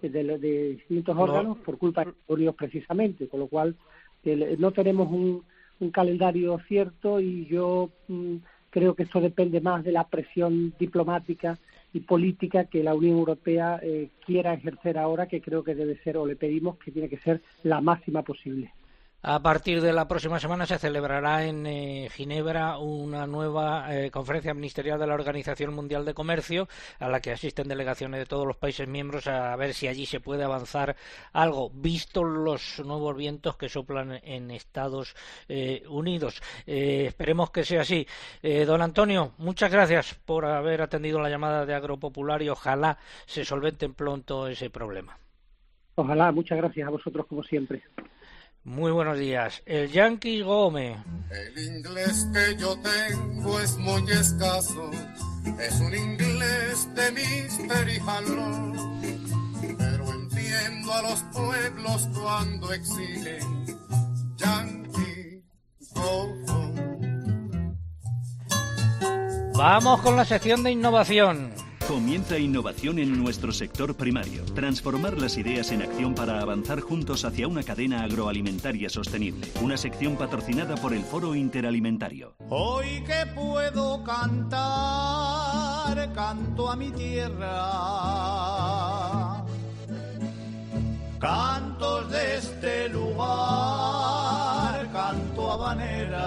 [0.00, 0.38] de,
[0.76, 3.74] distintos órganos por culpa de Estados Unidos precisamente, con lo cual
[4.58, 5.42] no tenemos un,
[5.80, 8.36] un calendario cierto y yo mm,
[8.70, 11.58] creo que esto depende más de la presión diplomática
[11.92, 16.16] y política que la Unión Europea eh, quiera ejercer ahora, que creo que debe ser,
[16.16, 18.72] o le pedimos que tiene que ser la máxima posible.
[19.22, 24.54] A partir de la próxima semana se celebrará en eh, Ginebra una nueva eh, conferencia
[24.54, 26.68] ministerial de la Organización Mundial de Comercio,
[26.98, 30.20] a la que asisten delegaciones de todos los países miembros a ver si allí se
[30.20, 30.96] puede avanzar
[31.34, 35.14] algo, visto los nuevos vientos que soplan en Estados
[35.50, 36.40] eh, Unidos.
[36.64, 38.06] esperemos que sea así.
[38.42, 42.96] don Antonio, muchas gracias por haber atendido la llamada de Agropopular y ojalá
[43.26, 45.18] se solvente pronto ese problema.
[45.96, 47.82] Ojalá, muchas gracias a vosotros como siempre.
[48.64, 49.62] Muy buenos días.
[49.64, 50.98] El Yankee Gómez.
[51.30, 54.90] El inglés que yo tengo es muy escaso.
[55.58, 58.00] Es un inglés de Mister y
[59.78, 63.66] Pero entiendo a los pueblos cuando exigen
[64.36, 65.42] Yankee
[65.94, 66.34] Go
[69.54, 71.54] Vamos con la sección de innovación.
[71.90, 74.44] Comienza innovación en nuestro sector primario.
[74.54, 79.48] Transformar las ideas en acción para avanzar juntos hacia una cadena agroalimentaria sostenible.
[79.60, 82.36] Una sección patrocinada por el Foro Interalimentario.
[82.48, 84.60] Hoy que puedo cantar,
[86.12, 87.48] canto a mi tierra.
[91.18, 93.28] Cantos de este lugar,
[94.92, 96.20] canto habanera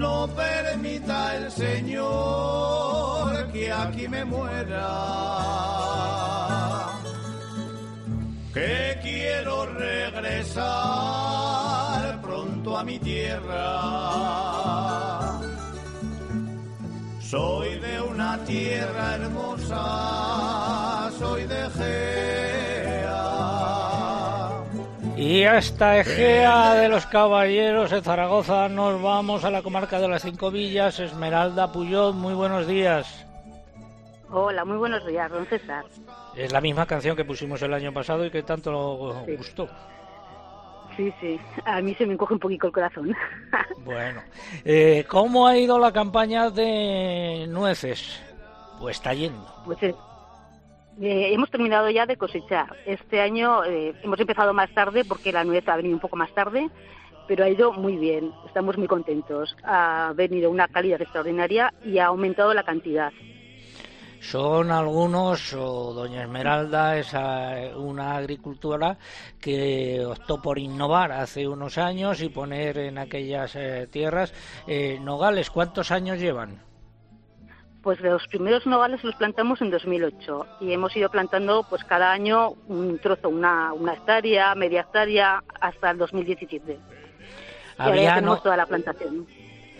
[0.00, 4.88] no permita el Señor que aquí me muera.
[8.54, 10.62] Que quiero regresar
[12.22, 13.66] pronto a mi tierra.
[17.20, 21.70] Soy de una tierra hermosa, soy de
[25.30, 30.22] Y hasta Egea de los Caballeros en Zaragoza nos vamos a la comarca de las
[30.22, 30.98] Cinco Villas.
[30.98, 33.24] Esmeralda Puyol, muy buenos días.
[34.28, 35.84] Hola, muy buenos días, don César.
[36.34, 39.68] Es la misma canción que pusimos el año pasado y que tanto gustó.
[40.96, 43.14] Sí, sí, a mí se me encoge un poquito el corazón.
[43.84, 44.22] bueno,
[44.64, 48.20] eh, ¿cómo ha ido la campaña de nueces?
[48.80, 49.46] Pues está yendo.
[49.64, 49.94] Pues eh,
[51.00, 52.76] eh, hemos terminado ya de cosechar.
[52.84, 56.32] Este año eh, hemos empezado más tarde porque la nuez ha venido un poco más
[56.34, 56.68] tarde,
[57.26, 58.32] pero ha ido muy bien.
[58.46, 59.56] Estamos muy contentos.
[59.64, 63.12] Ha venido una calidad extraordinaria y ha aumentado la cantidad.
[64.20, 68.98] Son algunos, o Doña Esmeralda es eh, una agricultora
[69.40, 73.56] que optó por innovar hace unos años y poner en aquellas
[73.90, 74.34] tierras
[75.00, 75.48] nogales.
[75.48, 76.69] ¿Cuántos años llevan?
[77.82, 82.50] Pues los primeros nogales los plantamos en 2008 y hemos ido plantando pues cada año
[82.68, 86.78] un trozo, una, una hectárea, media hectárea, hasta el 2017.
[87.78, 89.26] Había, tenemos toda la plantación.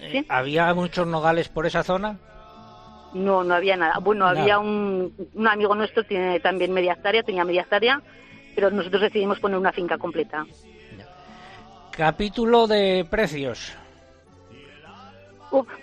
[0.01, 2.19] Eh, ¿Había muchos nogales por esa zona?
[3.13, 3.99] No, no había nada.
[4.01, 8.01] Bueno, había un, un amigo nuestro, tiene también media hectárea, tenía media hectárea,
[8.55, 10.47] pero nosotros decidimos poner una finca completa.
[11.91, 13.77] Capítulo de precios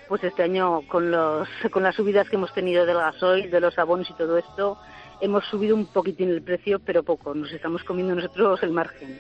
[0.07, 3.77] pues este año con, los, con las subidas que hemos tenido del gasoil, de los
[3.77, 4.77] abonos y todo esto,
[5.21, 7.33] hemos subido un poquitín el precio, pero poco.
[7.33, 9.19] Nos estamos comiendo nosotros el margen.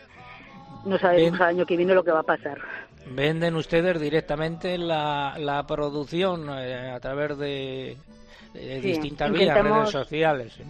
[0.85, 2.59] No sabemos al año que viene lo que va a pasar.
[3.09, 7.97] ¿Venden ustedes directamente la, la producción eh, a través de,
[8.81, 10.59] distintas vías, redes sociales?
[10.59, 10.65] ¿eh?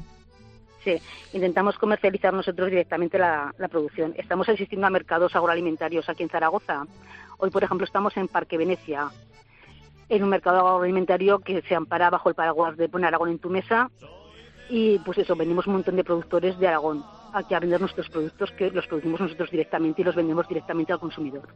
[0.84, 1.02] Sí,
[1.34, 4.14] intentamos comercializar nosotros directamente la, la, producción.
[4.18, 6.86] Estamos asistiendo a mercados agroalimentarios aquí en Zaragoza.
[7.40, 9.10] Hoy, por ejemplo, estamos en Parque Venecia,
[10.10, 13.50] en un mercado agroalimentario que se ampara bajo el paraguas de Poner Aragón en tu
[13.50, 13.90] mesa
[14.70, 17.04] y pues eso, vendemos un montón de productores de Aragón
[17.34, 21.00] aquí a vender nuestros productos que los producimos nosotros directamente y los vendemos directamente al
[21.00, 21.48] consumidor.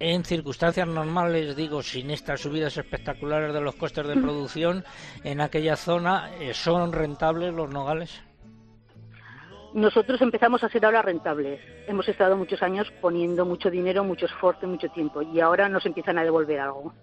[0.00, 4.84] En circunstancias normales, digo, sin estas subidas espectaculares de los costes de producción,
[5.24, 8.22] en aquella zona, eh, ¿son rentables los nogales?
[9.74, 11.60] Nosotros empezamos a ser ahora rentables.
[11.86, 15.84] Hemos estado muchos años poniendo mucho dinero, mucho esfuerzo y mucho tiempo y ahora nos
[15.84, 16.94] empiezan a devolver algo.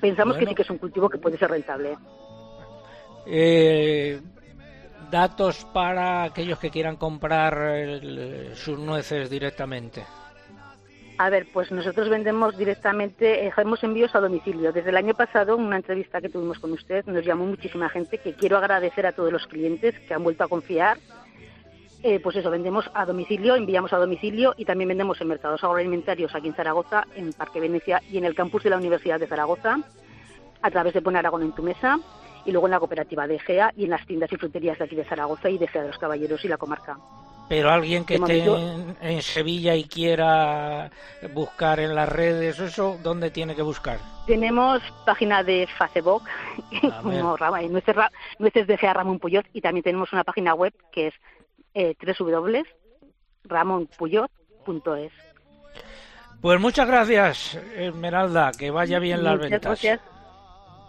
[0.00, 1.96] Pensamos que sí que es un cultivo que puede ser rentable.
[3.26, 4.20] Eh,
[5.10, 8.00] datos para aquellos que quieran comprar
[8.54, 10.04] sus nueces directamente.
[11.18, 14.70] A ver, pues nosotros vendemos directamente, hacemos envíos a domicilio.
[14.72, 18.18] Desde el año pasado, en una entrevista que tuvimos con usted, nos llamó muchísima gente
[18.18, 20.98] que quiero agradecer a todos los clientes que han vuelto a confiar
[22.02, 26.34] eh, pues eso, vendemos a domicilio, enviamos a domicilio y también vendemos en mercados agroalimentarios
[26.34, 29.78] aquí en Zaragoza, en Parque Venecia y en el campus de la Universidad de Zaragoza,
[30.62, 31.98] a través de Pon Aragón en tu mesa
[32.44, 34.94] y luego en la cooperativa de Egea y en las tiendas y fruterías de aquí
[34.94, 36.96] de Zaragoza y de Egea de los Caballeros y la comarca.
[37.48, 38.44] Pero alguien que esté
[39.00, 40.90] en, Sevilla y quiera
[41.32, 43.98] buscar en las redes, ¿eso dónde tiene que buscar?
[44.26, 46.24] Tenemos página de Facebook,
[47.02, 47.36] como
[47.70, 47.96] nueces,
[48.40, 51.14] nueces de Gea Ramón Puyot, y también tenemos una página web que es
[51.76, 51.94] eh,
[53.44, 55.12] ramonpuyot.es.
[56.40, 59.62] Pues muchas gracias, Esmeralda, que vaya bien las Muchas ventas.
[59.82, 60.00] gracias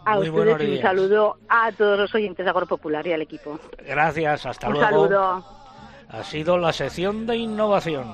[0.06, 3.60] a Muy ustedes y un saludo a todos los oyentes de Agropopular y al equipo.
[3.86, 4.88] Gracias, hasta un luego.
[4.90, 5.46] saludo.
[6.10, 8.14] Ha sido la sección de innovación.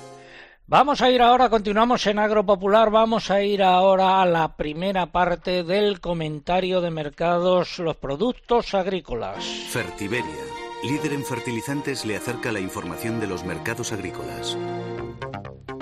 [0.71, 5.63] Vamos a ir ahora, continuamos en Agropopular, vamos a ir ahora a la primera parte
[5.65, 9.43] del comentario de mercados, los productos agrícolas.
[9.69, 10.45] Fertiberia,
[10.83, 14.57] líder en fertilizantes, le acerca la información de los mercados agrícolas.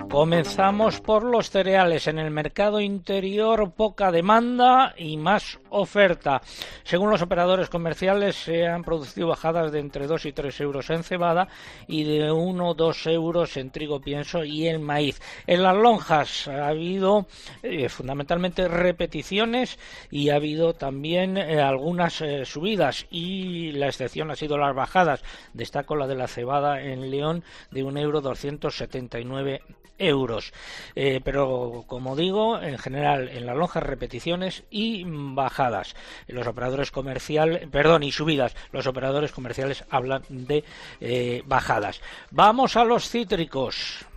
[0.09, 2.07] Comenzamos por los cereales.
[2.07, 6.41] En el mercado interior poca demanda y más oferta.
[6.83, 11.03] Según los operadores comerciales se han producido bajadas de entre 2 y 3 euros en
[11.03, 11.47] cebada
[11.87, 15.21] y de 1 o 2 euros en trigo pienso y en maíz.
[15.45, 17.27] En las lonjas ha habido
[17.61, 19.77] eh, fundamentalmente repeticiones
[20.09, 25.23] y ha habido también eh, algunas eh, subidas y la excepción ha sido las bajadas.
[25.53, 29.61] Destaco la de la cebada en León de 1 euro 279
[29.99, 30.53] euros.
[30.95, 35.95] Eh, pero como digo, en general en las lonjas repeticiones y bajadas.
[36.27, 38.55] Los operadores comerciales, perdón, y subidas.
[38.71, 40.63] Los operadores comerciales hablan de
[41.01, 42.01] eh, bajadas.
[42.31, 44.08] Vamos a los cítricos.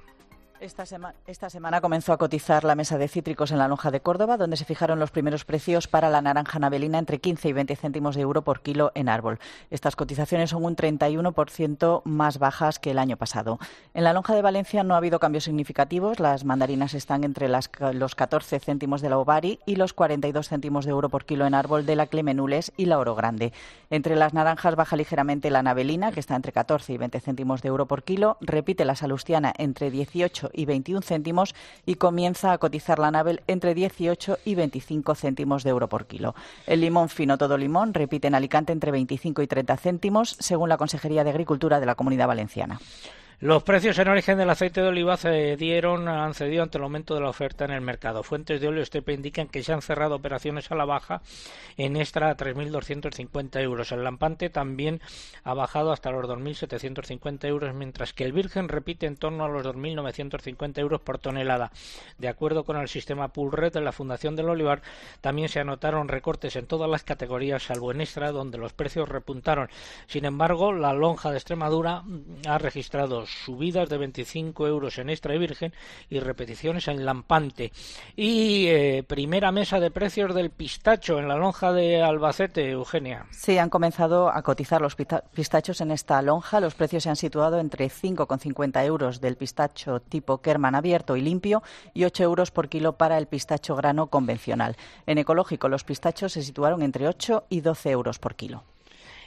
[0.63, 3.99] Esta, sema- esta semana comenzó a cotizar la mesa de cítricos en la lonja de
[3.99, 7.75] Córdoba, donde se fijaron los primeros precios para la naranja navelina entre 15 y 20
[7.75, 9.41] céntimos de euro por kilo en árbol.
[9.71, 13.59] Estas cotizaciones son un 31% más bajas que el año pasado.
[13.93, 16.21] En la lonja de Valencia no ha habido cambios significativos.
[16.21, 20.85] Las mandarinas están entre las los 14 céntimos de la Ovari y los 42 céntimos
[20.85, 23.53] de euro por kilo en árbol de la Clemenules y la Oro Grande.
[23.91, 27.69] Entre las naranjas baja ligeramente la navelina, que está entre 14 y 20 céntimos de
[27.69, 28.37] euro por kilo.
[28.41, 31.55] Repite la salustiana entre 18 y 21 céntimos
[31.87, 36.35] y comienza a cotizar la navel entre 18 y 25 céntimos de euro por kilo.
[36.67, 40.77] El limón fino todo limón repite en Alicante entre 25 y 30 céntimos, según la
[40.77, 42.81] Consejería de Agricultura de la Comunidad Valenciana.
[43.43, 47.23] Los precios en origen del aceite de oliva cedieron, han cedido ante el aumento de
[47.23, 48.23] la oferta en el mercado.
[48.23, 51.23] Fuentes de óleo Estepa indican que se han cerrado operaciones a la baja
[51.77, 53.91] en extra a 3.250 euros.
[53.91, 55.01] El lampante también
[55.43, 59.67] ha bajado hasta los 2.750 euros, mientras que el virgen repite en torno a los
[59.67, 61.73] 2.950 euros por tonelada.
[62.19, 64.83] De acuerdo con el sistema Pulred de la Fundación del Olivar,
[65.21, 69.69] también se anotaron recortes en todas las categorías, salvo en extra, donde los precios repuntaron.
[70.07, 72.05] Sin embargo, la lonja de Extremadura
[72.47, 75.73] ha registrado subidas de 25 euros en extra y virgen
[76.11, 77.73] y repeticiones en lampante.
[78.17, 83.27] Y eh, primera mesa de precios del pistacho en la lonja de Albacete, Eugenia.
[83.31, 86.61] Sí, han comenzado a cotizar los pistachos en esta lonja.
[86.61, 91.63] Los precios se han situado entre 5,50 euros del pistacho tipo Kerman abierto y limpio
[91.95, 94.77] y 8 euros por kilo para el pistacho grano convencional.
[95.07, 98.65] En ecológico, los pistachos se situaron entre 8 y 12 euros por kilo.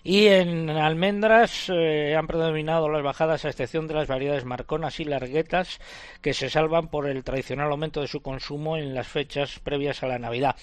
[0.07, 5.03] Y en almendras eh, han predominado las bajadas a excepción de las variedades marconas y
[5.03, 5.79] larguetas
[6.21, 10.07] que se salvan por el tradicional aumento de su consumo en las fechas previas a
[10.07, 10.57] la Navidad.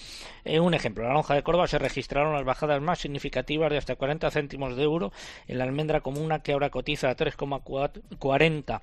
[0.45, 3.79] Eh, un ejemplo, en la lonja de Córdoba se registraron las bajadas más significativas de
[3.79, 5.13] hasta 40 céntimos de euro
[5.49, 8.81] en la almendra comuna que ahora cotiza a 3,40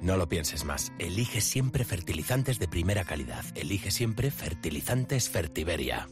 [0.00, 0.92] No lo pienses más.
[0.98, 3.44] Elige siempre fertilizantes de primera calidad.
[3.54, 6.08] Elige siempre fertilizantes Fertiberia.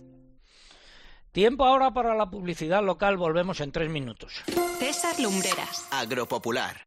[1.33, 3.17] Tiempo ahora para la publicidad local.
[3.17, 4.43] Volvemos en tres minutos.
[4.79, 5.87] César Lumbreras.
[5.91, 6.87] Agropopular.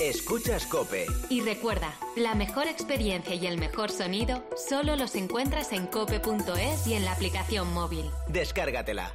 [0.00, 1.06] Escuchas Cope.
[1.28, 6.94] Y recuerda, la mejor experiencia y el mejor sonido solo los encuentras en cope.es y
[6.94, 8.10] en la aplicación móvil.
[8.28, 9.12] Descárgatela.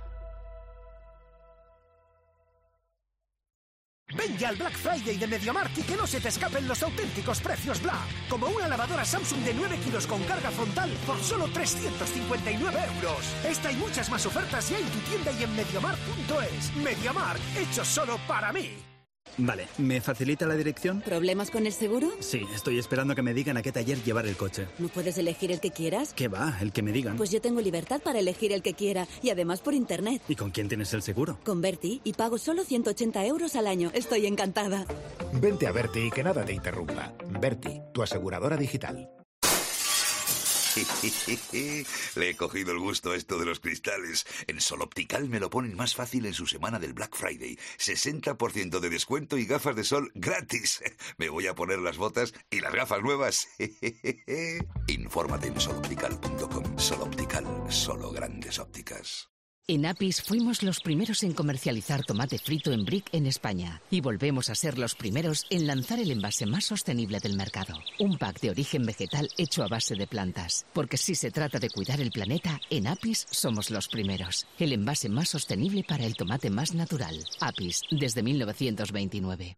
[4.15, 7.39] Ven ya al Black Friday de MediaMarkt y que no se te escapen los auténticos
[7.41, 8.27] precios Black.
[8.27, 13.19] Como una lavadora Samsung de 9 kilos con carga frontal por solo 359 euros.
[13.45, 16.75] Esta y muchas más ofertas ya en tu tienda y en MediaMarkt.es.
[16.77, 18.88] MediaMarkt, hecho solo para mí.
[19.41, 21.01] Vale, ¿me facilita la dirección?
[21.01, 22.09] ¿Problemas con el seguro?
[22.19, 24.67] Sí, estoy esperando que me digan a qué taller llevar el coche.
[24.79, 26.13] ¿No puedes elegir el que quieras?
[26.13, 26.57] ¿Qué va?
[26.59, 27.15] El que me digan.
[27.15, 30.21] Pues yo tengo libertad para elegir el que quiera y además por internet.
[30.27, 31.39] ¿Y con quién tienes el seguro?
[31.45, 33.91] Con Berti y pago solo 180 euros al año.
[33.93, 34.85] Estoy encantada.
[35.33, 37.13] Vente a Berti y que nada te interrumpa.
[37.39, 39.09] Berti, tu aseguradora digital.
[42.15, 44.25] Le he cogido el gusto a esto de los cristales.
[44.47, 47.57] En Sol Optical me lo ponen más fácil en su semana del Black Friday.
[47.77, 50.81] 60% de descuento y gafas de sol gratis.
[51.17, 53.47] Me voy a poner las botas y las gafas nuevas.
[54.87, 56.77] Infórmate en soloptical.com.
[56.77, 59.29] Sol Optical, solo grandes ópticas.
[59.69, 64.49] En Apis fuimos los primeros en comercializar tomate frito en brick en España y volvemos
[64.49, 68.49] a ser los primeros en lanzar el envase más sostenible del mercado, un pack de
[68.49, 70.65] origen vegetal hecho a base de plantas.
[70.73, 75.07] Porque si se trata de cuidar el planeta, en Apis somos los primeros, el envase
[75.07, 77.23] más sostenible para el tomate más natural.
[77.39, 79.55] Apis, desde 1929.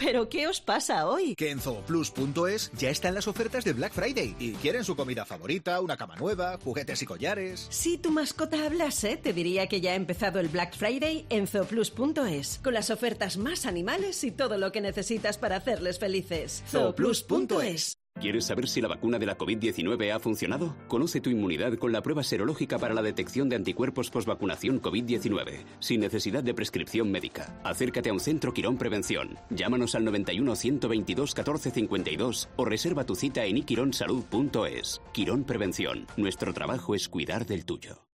[0.00, 1.34] ¿Pero qué os pasa hoy?
[1.34, 5.78] Que en zooplus.es ya están las ofertas de Black Friday y quieren su comida favorita,
[5.82, 7.66] una cama nueva, juguetes y collares.
[7.68, 12.60] Si tu mascota hablase, te diría que ya ha empezado el Black Friday en zooplus.es,
[12.64, 16.64] con las ofertas más animales y todo lo que necesitas para hacerles felices.
[16.70, 17.99] zooplus.es.
[18.20, 20.76] ¿Quieres saber si la vacuna de la COVID-19 ha funcionado?
[20.88, 26.00] Conoce tu inmunidad con la prueba serológica para la detección de anticuerpos postvacunación COVID-19, sin
[26.00, 27.58] necesidad de prescripción médica.
[27.64, 29.38] Acércate a un centro Quirón Prevención.
[29.48, 35.00] Llámanos al 91 122 14 52 o reserva tu cita en iquironsalud.es.
[35.12, 36.06] Quirón Prevención.
[36.18, 38.09] Nuestro trabajo es cuidar del tuyo.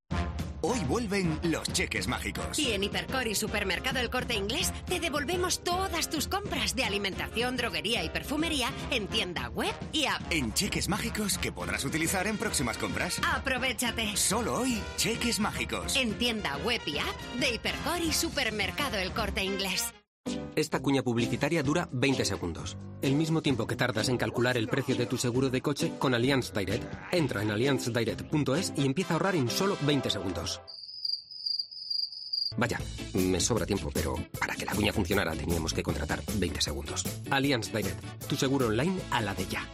[0.67, 2.57] Hoy vuelven los cheques mágicos.
[2.57, 7.55] Y en Hipercor y Supermercado El Corte Inglés te devolvemos todas tus compras de alimentación,
[7.55, 10.21] droguería y perfumería en tienda web y app.
[10.31, 13.21] En cheques mágicos que podrás utilizar en próximas compras.
[13.35, 14.17] Aprovechate.
[14.17, 15.95] Solo hoy, cheques mágicos.
[15.95, 19.93] En tienda web y app de Hipercor y Supermercado El Corte Inglés.
[20.55, 22.77] Esta cuña publicitaria dura 20 segundos.
[23.01, 26.13] El mismo tiempo que tardas en calcular el precio de tu seguro de coche con
[26.13, 26.85] Allianz Direct.
[27.11, 30.61] Entra en allianzdirect.es y empieza a ahorrar en solo 20 segundos.
[32.57, 32.79] Vaya,
[33.13, 37.03] me sobra tiempo, pero para que la cuña funcionara teníamos que contratar 20 segundos.
[37.29, 39.67] Allianz Direct, tu seguro online a la de ya.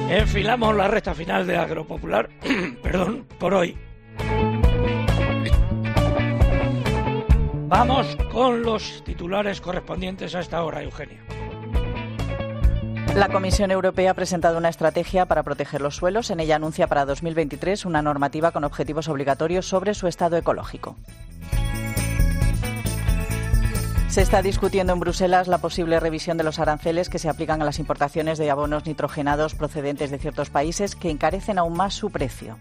[0.09, 2.29] Enfilamos la recta final de Agropopular,
[2.83, 3.79] perdón, por hoy.
[7.69, 11.23] Vamos con los titulares correspondientes a esta hora, Eugenia.
[13.15, 16.31] La Comisión Europea ha presentado una estrategia para proteger los suelos.
[16.31, 20.97] En ella anuncia para 2023 una normativa con objetivos obligatorios sobre su estado ecológico.
[24.09, 27.65] Se está discutiendo en Bruselas la posible revisión de los aranceles que se aplican a
[27.65, 32.59] las importaciones de abonos nitrogenados procedentes de ciertos países que encarecen aún más su precio.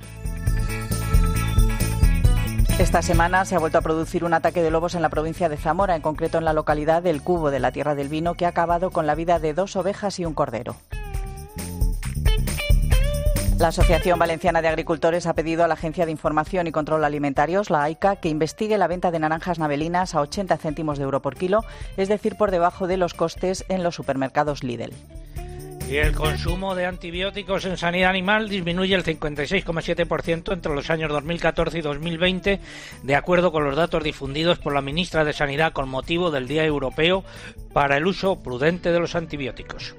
[2.80, 5.58] Esta semana se ha vuelto a producir un ataque de lobos en la provincia de
[5.58, 8.50] Zamora, en concreto en la localidad del Cubo de la Tierra del Vino, que ha
[8.50, 10.78] acabado con la vida de dos ovejas y un cordero.
[13.58, 17.70] La Asociación Valenciana de Agricultores ha pedido a la Agencia de Información y Control Alimentarios,
[17.70, 21.36] la AICA, que investigue la venta de naranjas navelinas a 80 céntimos de euro por
[21.36, 21.66] kilo,
[21.98, 24.94] es decir, por debajo de los costes en los supermercados Lidl.
[25.90, 31.80] Y el consumo de antibióticos en sanidad animal disminuye el 56,7% entre los años 2014
[31.80, 32.60] y 2020,
[33.02, 36.64] de acuerdo con los datos difundidos por la ministra de Sanidad con motivo del Día
[36.64, 37.24] Europeo
[37.74, 39.96] para el uso prudente de los antibióticos.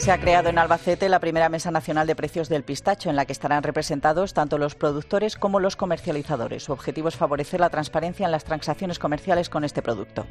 [0.00, 3.26] Se ha creado en Albacete la primera Mesa Nacional de Precios del Pistacho, en la
[3.26, 6.64] que estarán representados tanto los productores como los comercializadores.
[6.64, 10.24] Su objetivo es favorecer la transparencia en las transacciones comerciales con este producto.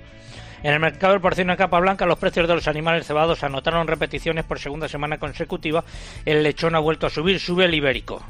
[0.64, 3.86] En el mercado del porcino de capa blanca, los precios de los animales cebados anotaron
[3.86, 5.84] repeticiones por segunda semana consecutiva.
[6.26, 8.24] El lechón ha vuelto a subir, sube el ibérico.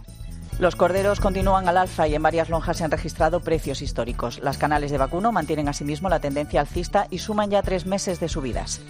[0.59, 4.39] Los corderos continúan al alza y en varias lonjas se han registrado precios históricos.
[4.39, 8.27] Las canales de vacuno mantienen asimismo la tendencia alcista y suman ya tres meses de
[8.27, 8.81] subidas.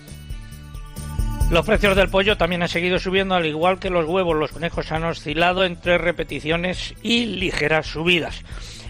[1.51, 4.35] Los precios del pollo también han seguido subiendo, al igual que los huevos.
[4.35, 8.43] Los conejos han oscilado entre repeticiones y ligeras subidas.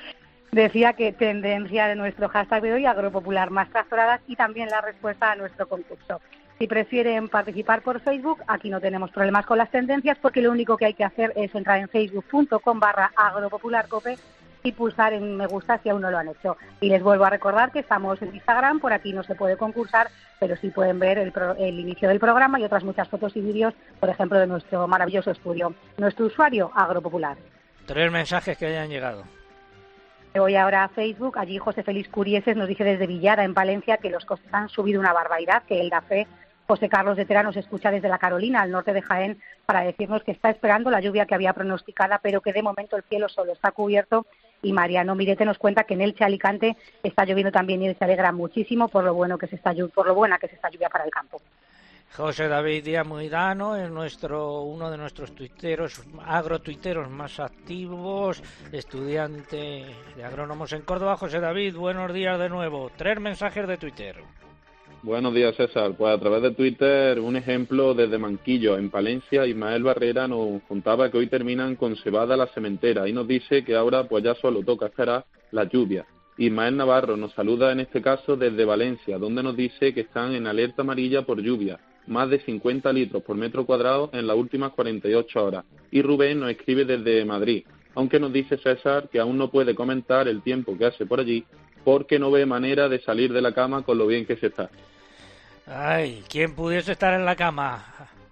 [0.52, 5.32] Decía que tendencia de nuestro hashtag de hoy, agropopular más tractoradas, y también la respuesta
[5.32, 6.22] a nuestro concurso.
[6.58, 10.76] Si prefieren participar por Facebook, aquí no tenemos problemas con las tendencias porque lo único
[10.76, 13.12] que hay que hacer es entrar en facebook.com barra
[14.64, 16.58] y pulsar en me gusta si aún no lo han hecho.
[16.82, 20.10] Y les vuelvo a recordar que estamos en Instagram, por aquí no se puede concursar,
[20.40, 23.74] pero sí pueden ver el, el inicio del programa y otras muchas fotos y vídeos,
[24.00, 25.74] por ejemplo, de nuestro maravilloso estudio.
[25.98, 27.38] Nuestro usuario, Agropopular.
[27.86, 29.24] Tres mensajes que hayan llegado.
[30.36, 31.38] Voy ahora a Facebook.
[31.40, 35.00] Allí José Félix Curieses nos dice desde Villada, en Palencia, que los costes han subido
[35.00, 36.28] una barbaridad, que el da fe.
[36.68, 40.24] José Carlos de Tera nos escucha desde la Carolina, al norte de Jaén, para decirnos
[40.24, 43.54] que está esperando la lluvia que había pronosticada, pero que de momento el cielo solo
[43.54, 44.28] está cubierto
[44.62, 48.32] y Mariano Mirete nos cuenta que en Elche Alicante está lloviendo también y se alegra
[48.32, 51.06] muchísimo por lo bueno que se está por lo buena que se está lluvia para
[51.06, 51.42] el campo.
[52.16, 58.42] José David Díaz Muidano es nuestro uno de nuestros tuiteros, agrotuiteros más activos,
[58.72, 59.86] estudiante
[60.16, 61.18] de agrónomos en Córdoba.
[61.18, 62.90] José David, buenos días de nuevo.
[62.96, 64.24] Tres mensajes de Twitter.
[65.04, 65.94] Buenos días, César.
[65.96, 71.12] Pues a través de Twitter, un ejemplo desde Manquillo, en Palencia, Ismael Barrera nos contaba
[71.12, 74.64] que hoy terminan con cebada la cementera y nos dice que ahora pues ya solo
[74.64, 76.08] toca esperar la lluvia.
[76.40, 80.48] Ismael Navarro nos saluda en este caso desde Valencia, donde nos dice que están en
[80.48, 85.46] alerta amarilla por lluvia, más de 50 litros por metro cuadrado en las últimas 48
[85.46, 85.66] horas.
[85.92, 90.28] Y Rubén nos escribe desde Madrid, aunque nos dice César que aún no puede comentar
[90.28, 91.46] el tiempo que hace por allí
[91.88, 94.70] porque no ve manera de salir de la cama con lo bien que se está.
[95.66, 97.82] Ay, ¿quién pudiese estar en la cama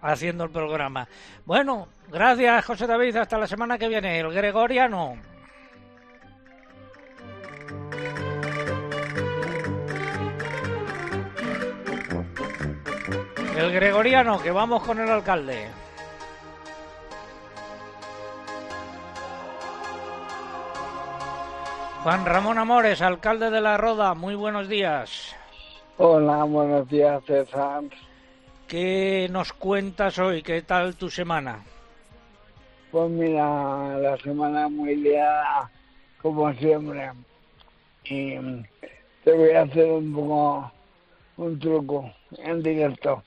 [0.02, 1.08] haciendo el programa?
[1.46, 4.20] Bueno, gracias José David, hasta la semana que viene.
[4.20, 5.18] El Gregoriano.
[13.58, 15.85] El Gregoriano, que vamos con el alcalde.
[22.06, 25.36] Juan Ramón Amores, alcalde de La Roda, muy buenos días.
[25.98, 27.82] Hola, buenos días, César.
[28.68, 30.44] ¿Qué nos cuentas hoy?
[30.44, 31.64] ¿Qué tal tu semana?
[32.92, 35.72] Pues mira, la semana muy liada,
[36.22, 37.10] como siempre.
[38.04, 38.36] Y
[39.24, 40.72] te voy a hacer un poco
[41.38, 43.24] un truco en directo.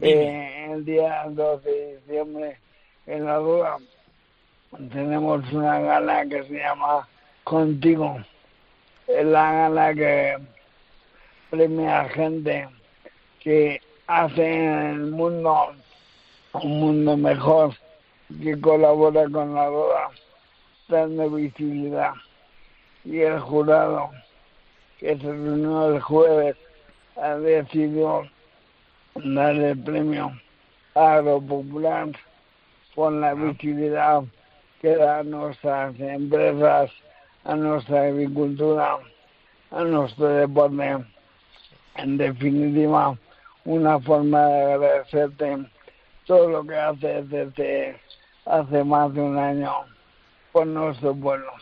[0.00, 2.58] Eh, el día 12 de diciembre,
[3.06, 3.76] en la Roda,
[4.92, 7.06] tenemos una gala que se llama
[7.50, 8.16] contigo.
[9.08, 10.36] Es la gana que
[11.50, 12.68] premia a gente
[13.40, 15.72] que hace el mundo
[16.52, 17.74] un mundo mejor,
[18.40, 20.10] que colabora con la boda,
[20.88, 22.12] dando visibilidad.
[23.04, 24.10] Y el jurado,
[25.00, 26.56] que se reunió el jueves,
[27.16, 28.28] ha decidido
[29.16, 30.38] dar el premio
[30.94, 32.10] agropopular
[32.94, 34.22] por la visibilidad
[34.80, 36.90] que dan nuestras empresas
[37.44, 38.98] a nuestra agricultura,
[39.70, 41.04] a nuestro deporte.
[41.96, 43.16] En definitiva,
[43.64, 45.58] una forma de agradecerte
[46.26, 48.00] todo lo que haces desde
[48.46, 49.72] hace más de un año
[50.52, 51.52] por nuestro pueblo.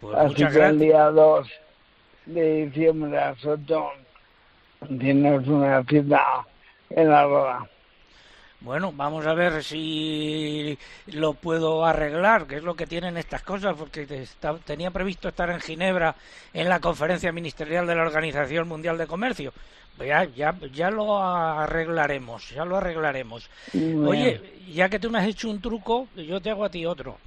[0.00, 1.48] Pues Así que el día 2
[2.26, 3.84] de diciembre a las 8
[4.98, 6.46] tienes una cita
[6.90, 7.68] en la roda.
[8.64, 10.76] Bueno, vamos a ver si
[11.08, 15.50] lo puedo arreglar, que es lo que tienen estas cosas, porque está- tenía previsto estar
[15.50, 16.14] en Ginebra
[16.54, 19.52] en la conferencia ministerial de la Organización Mundial de Comercio.
[19.98, 23.48] Ya, ya, ya lo arreglaremos, ya lo arreglaremos.
[24.08, 24.40] Oye,
[24.72, 27.18] ya que tú me has hecho un truco, yo te hago a ti otro.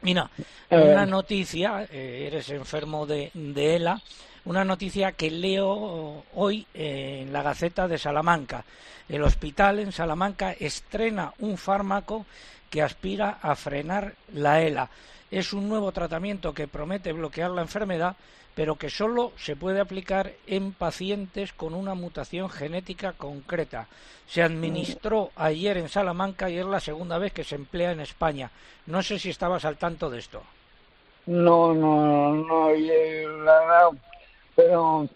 [0.00, 0.28] Mira,
[0.70, 4.00] una noticia, eh, eres enfermo de, de ELA,
[4.44, 8.64] una noticia que leo hoy eh, en la Gaceta de Salamanca.
[9.08, 12.26] El hospital en Salamanca estrena un fármaco
[12.70, 14.88] que aspira a frenar la ELA.
[15.30, 18.16] Es un nuevo tratamiento que promete bloquear la enfermedad,
[18.54, 23.86] pero que solo se puede aplicar en pacientes con una mutación genética concreta.
[24.26, 28.50] Se administró ayer en Salamanca y es la segunda vez que se emplea en España.
[28.86, 30.42] No sé si estabas al tanto de esto.
[31.26, 33.90] No, no, no, eh, verdad,
[34.66, 35.08] pero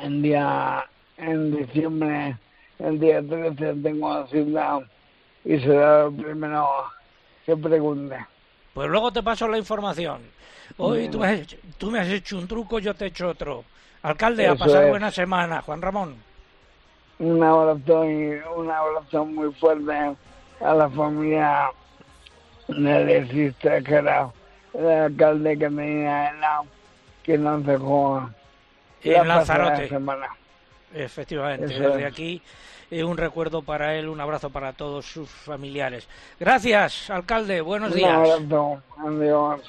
[0.00, 0.84] el día,
[1.18, 2.36] en diciembre,
[2.78, 4.80] el día 13 tengo la cita
[5.44, 6.68] y será lo primero
[7.44, 8.16] que pregunte.
[8.74, 10.20] Pues luego te paso la información.
[10.78, 13.28] Hoy tú me, has, hecho- tú me has hecho un truco, yo te he hecho
[13.28, 13.64] otro.
[14.02, 14.90] Alcalde, a Eso pasar es.
[14.90, 15.60] buena semana.
[15.60, 16.16] Juan Ramón.
[17.18, 20.16] Un abrazo y un abrazo muy fuerte
[20.60, 21.70] a la familia
[22.68, 24.30] del exista que era
[24.74, 26.62] el alcalde que tenía en la
[27.22, 28.28] que nos dejó
[29.04, 29.88] En Lanzarote.
[29.88, 30.28] semana.
[30.94, 32.12] Efectivamente, Eso desde es.
[32.12, 32.42] aquí
[32.90, 36.06] eh, un recuerdo para él, un abrazo para todos sus familiares.
[36.38, 38.12] Gracias, alcalde, buenos Un días.
[38.12, 39.60] abrazo, adiós.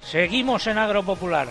[0.00, 1.48] Seguimos en Agropopular.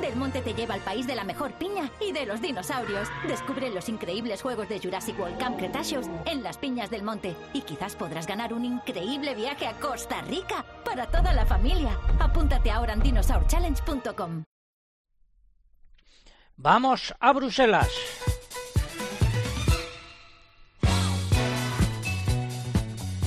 [0.00, 3.08] Del Monte te lleva al país de la mejor piña y de los dinosaurios.
[3.28, 7.36] Descubre los increíbles juegos de Jurassic World Camp Cretaceous en las piñas del monte.
[7.52, 11.96] Y quizás podrás ganar un increíble viaje a Costa Rica para toda la familia.
[12.18, 14.42] Apúntate ahora en dinosaurchallenge.com.
[16.56, 18.33] Vamos a Bruselas.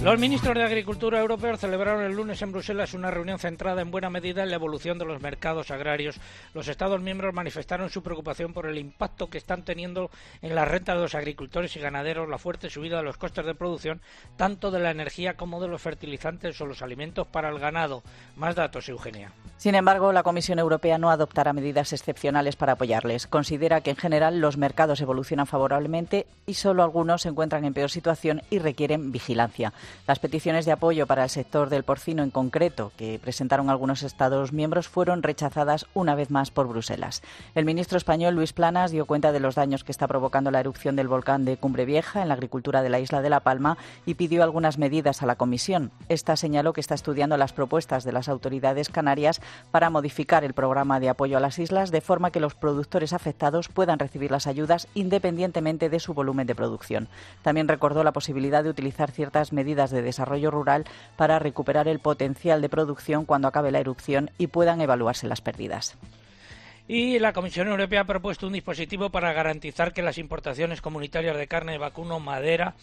[0.04, 4.12] Los ministros de Agricultura europeos celebraron el lunes en Bruselas una reunión centrada en buena
[4.12, 6.20] medida en la evolución de los mercados agrarios.
[6.54, 10.12] Los Estados miembros manifestaron su preocupación por el impacto que están teniendo
[10.44, 13.56] en la renta de los agricultores y ganaderos la fuerte subida de los costes de
[13.56, 14.00] producción,
[14.38, 18.04] tanto de la energía como de los fertilizantes o los alimentos para el ganado.
[18.36, 19.32] Más datos, Eugenia.
[19.58, 23.26] Sin embargo, la Comisión Europea no adoptará medidas excepcionales para apoyarles.
[23.26, 27.90] Considera que en general los mercados evolucionan favorablemente y solo algunos se encuentran en peor
[27.90, 29.74] situación y requieren vigilancia.
[30.08, 34.54] Las peticiones de apoyo para el sector del porcino en concreto, que presentaron algunos Estados
[34.54, 37.22] miembros, fueron rechazadas una vez más por Bruselas.
[37.56, 40.96] El ministro español Luis Planas dio cuenta de los daños que está provocando la erupción
[40.96, 44.16] del volcán de Cumbre Vieja en la agricultura de la isla de La Palma y
[44.16, 45.92] pidió algunas medidas a la Comisión.
[46.10, 49.42] Esta señaló que está estudiando las propuestas de las autoridades canarias
[49.72, 53.68] para modificar el programa de apoyo a las islas de forma que los productores afectados
[53.70, 57.08] puedan recibir las ayudas independientemente de su volumen de producción.
[57.42, 60.86] También recordó la posibilidad de utilizar ciertas medidas de desarrollo rural
[61.16, 65.98] para recuperar el potencial de producción cuando acabe la erupción y puedan evaluarse las pérdidas.
[66.88, 71.48] Y la Comisión Europea ha propuesto un dispositivo para garantizar que las importaciones comunitarias de
[71.48, 72.76] carne de vacuno, madera,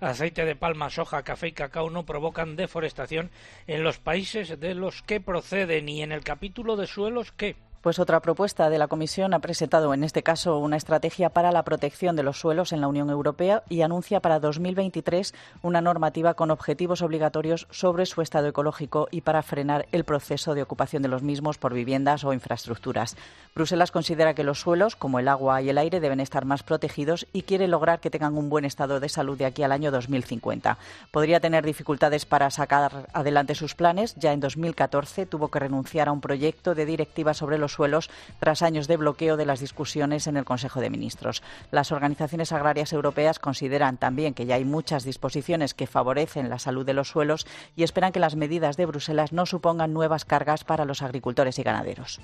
[0.00, 3.30] aceite de palma, soja, café y cacao no provocan deforestación
[3.68, 7.98] en los países de los que proceden y en el capítulo de suelos que Pues
[7.98, 12.14] otra propuesta de la Comisión ha presentado en este caso una estrategia para la protección
[12.14, 17.02] de los suelos en la Unión Europea y anuncia para 2023 una normativa con objetivos
[17.02, 21.58] obligatorios sobre su estado ecológico y para frenar el proceso de ocupación de los mismos
[21.58, 23.16] por viviendas o infraestructuras.
[23.52, 27.26] Bruselas considera que los suelos, como el agua y el aire, deben estar más protegidos
[27.32, 30.78] y quiere lograr que tengan un buen estado de salud de aquí al año 2050.
[31.10, 34.14] Podría tener dificultades para sacar adelante sus planes.
[34.14, 38.62] Ya en 2014 tuvo que renunciar a un proyecto de directiva sobre los suelos tras
[38.62, 41.42] años de bloqueo de las discusiones en el Consejo de Ministros.
[41.70, 46.86] Las organizaciones agrarias europeas consideran también que ya hay muchas disposiciones que favorecen la salud
[46.86, 47.46] de los suelos
[47.76, 51.62] y esperan que las medidas de Bruselas no supongan nuevas cargas para los agricultores y
[51.62, 52.20] ganaderos.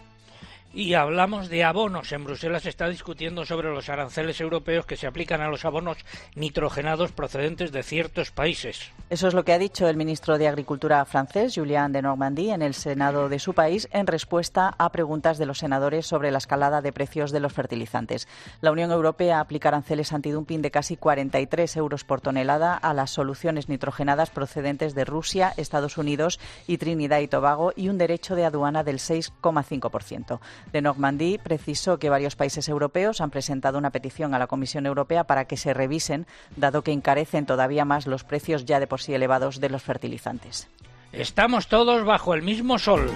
[0.75, 2.13] Y hablamos de abonos.
[2.13, 5.99] En Bruselas se está discutiendo sobre los aranceles europeos que se aplican a los abonos
[6.35, 8.93] nitrogenados procedentes de ciertos países.
[9.09, 12.61] Eso es lo que ha dicho el ministro de Agricultura francés, Julien de Normandie, en
[12.61, 16.83] el Senado de su país, en respuesta a preguntas de los senadores sobre la escalada
[16.83, 18.29] de precios de los fertilizantes.
[18.61, 23.71] La Unión Europea aplica aranceles antidumping de casi 43 euros por tonelada a las soluciones
[23.71, 28.85] nitrogenadas procedentes de Rusia, Estados Unidos y Trinidad y Tobago y un derecho de aduana
[28.85, 30.41] del 6,5%.
[30.73, 35.25] De Normandía precisó que varios países europeos han presentado una petición a la Comisión Europea
[35.25, 36.27] para que se revisen,
[36.57, 40.69] dado que encarecen todavía más los precios ya de por sí elevados de los fertilizantes.
[41.13, 43.11] Estamos todos bajo el mismo sol.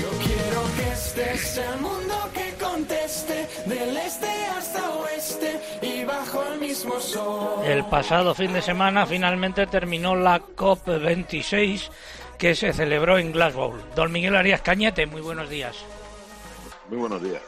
[0.00, 4.26] Yo quiero que este sea el mundo que conteste del este
[4.56, 7.64] hasta oeste y bajo el mismo sol.
[7.64, 11.90] El pasado fin de semana finalmente terminó la COP26
[12.38, 13.74] que se celebró en Glasgow.
[13.94, 15.76] Don Miguel Arias Cañete, muy buenos días.
[16.88, 17.42] Muy buenos días.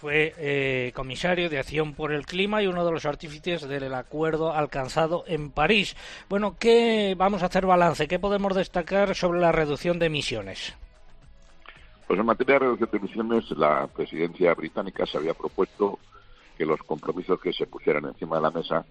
[0.00, 4.52] Fue eh, comisario de Acción por el Clima y uno de los artífices del acuerdo
[4.52, 5.96] alcanzado en París.
[6.28, 8.06] Bueno, ¿qué vamos a hacer balance?
[8.06, 10.74] ¿Qué podemos destacar sobre la reducción de emisiones?
[12.06, 15.98] Pues en materia de reducción de emisiones, la presidencia británica se había propuesto
[16.56, 18.84] que los compromisos que se pusieran encima de la mesa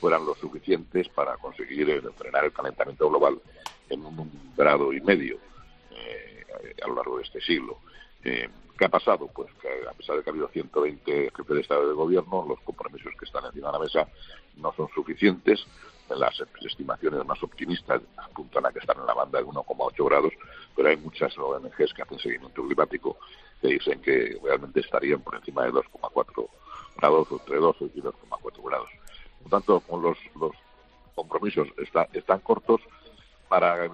[0.00, 3.40] fueran los suficientes para conseguir frenar el calentamiento global
[3.88, 5.38] en un grado y medio
[5.90, 6.44] eh,
[6.82, 7.78] a lo largo de este siglo.
[8.24, 8.48] Eh,
[8.80, 9.26] ¿Qué ha pasado?
[9.28, 12.58] Pues que a pesar de que ha habido 120 jefes de Estado de Gobierno, los
[12.60, 14.08] compromisos que están encima de la mesa
[14.56, 15.66] no son suficientes.
[16.08, 20.32] Las estimaciones más optimistas apuntan a que están en la banda de 1,8 grados,
[20.74, 23.18] pero hay muchas ONGs que hacen seguimiento climático
[23.60, 26.48] que dicen que realmente estarían por encima de 2,4
[26.96, 28.88] grados, entre 2 y 2,4 grados.
[29.42, 30.52] Por lo tanto, los, los
[31.14, 31.68] compromisos
[32.12, 32.80] están cortos
[33.48, 33.88] para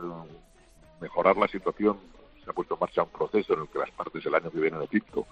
[1.01, 1.99] mejorar la situación
[2.47, 4.61] se ha puesto en marcha un proceso en el que las partes el año que
[4.61, 5.27] viene en Egipto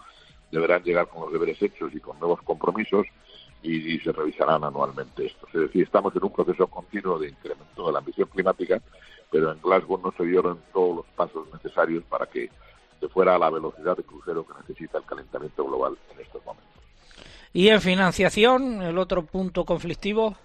[0.50, 3.06] deberán llegar con los deberes hechos y con nuevos compromisos
[3.62, 5.48] y, se revisarán anualmente estos.
[5.54, 8.82] Es decir, estamos en un proceso continuo de incremento de la ambición climática,
[9.30, 12.50] pero en Glasgow no se dieron todos los pasos necesarios para que
[13.00, 16.68] se fuera a la velocidad de crucero que necesita el calentamiento global en estos momentos.
[17.52, 20.36] ¿Y en financiación, el otro punto conflictivo?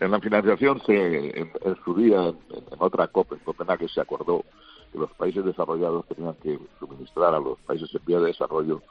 [0.00, 1.52] En la financiación, se, en,
[1.84, 4.44] su día, en, en, otra COP en Copenhague, se acordó
[4.92, 8.82] que los países desarrollados tenían que suministrar a los países en vía de desarrollo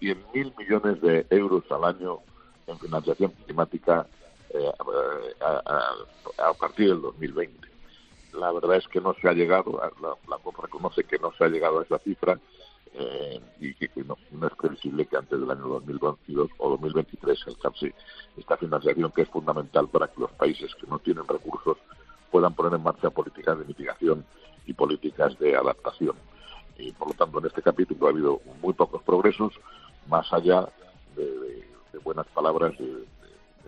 [0.00, 2.20] 100.000 millones de euros al año
[2.66, 4.06] en financiación climática
[4.50, 4.70] eh,
[6.38, 7.68] a, partir del 2020.
[8.34, 11.48] La verdad es que no se ha llegado, la, COP reconoce que no se ha
[11.48, 12.38] llegado a esa cifra
[12.94, 14.16] eh, y que, no,
[14.46, 17.94] es previsible que antes del año 2022 o 2023 se alcance
[18.36, 21.76] esta financiación que es fundamental para que los países que no tienen recursos
[22.30, 24.24] puedan poner en marcha políticas de mitigación
[24.66, 26.16] y políticas de adaptación.
[26.78, 29.52] Y por lo tanto, en este capítulo ha habido muy pocos progresos,
[30.08, 30.68] más allá
[31.16, 31.64] de,
[32.02, 33.04] buenas palabras de,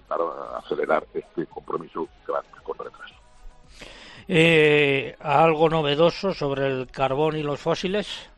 [0.09, 2.09] para acelerar este compromiso
[2.63, 3.15] con retraso.
[4.29, 8.31] Eh, ¿Algo novedoso sobre el carbón y los fósiles?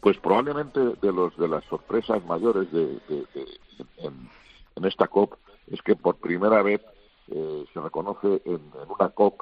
[0.00, 2.98] Pues probablemente de los de las sorpresas mayores de,
[3.98, 5.34] en, esta COP
[5.68, 6.80] es que por primera vez
[7.28, 9.40] eh, se reconoce en, en, una COP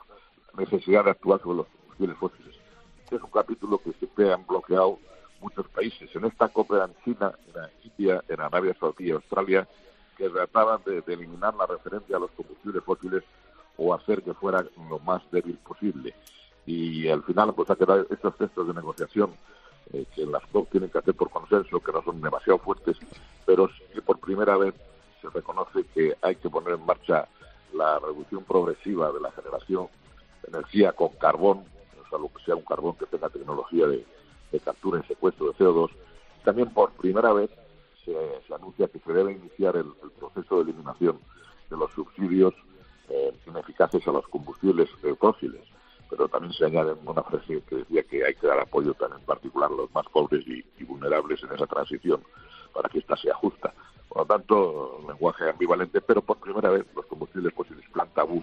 [0.55, 1.67] la necesidad de actuar sobre los
[2.19, 2.55] fósiles.
[3.03, 4.99] Este es un capítulo que siempre han bloqueado
[5.41, 6.15] muchos países.
[6.15, 9.69] En esta COP en China, en India, en Arabia Saudí y Australia,
[10.17, 13.23] que trataban de, eliminar la referencia a los combustibles fósiles
[13.77, 16.15] o hacer que fuera lo más débil posible.
[16.67, 19.35] Y al final, pues ha quedado estos textos de negociación
[19.93, 22.97] eh, que las COP tienen que hacer por consenso, que no son demasiado fuertes,
[23.45, 24.75] pero sí por primera vez
[25.21, 27.29] se reconoce que hay que poner en marcha
[27.75, 29.89] la reducción progresiva de la generación
[30.43, 31.65] de energía con carbón
[32.15, 34.05] salvo que sea un carbón que tenga tecnología de,
[34.65, 35.91] captura y secuestro de CO2.
[36.45, 37.51] También por primera vez
[38.05, 38.15] se,
[38.55, 41.19] anuncia que se debe iniciar el, proceso de eliminación
[41.69, 42.55] de los subsidios
[43.09, 45.63] eh, ineficaces a los combustibles eh, fósiles.
[46.09, 49.23] Pero también se añade una frase que decía que hay que dar apoyo tan en
[49.23, 52.23] particular a los más pobres y, vulnerables en esa transición
[52.73, 53.75] para que ésta sea justa.
[54.09, 58.41] Por lo tanto, lenguaje ambivalente, pero por primera vez los combustibles fósiles plan tabú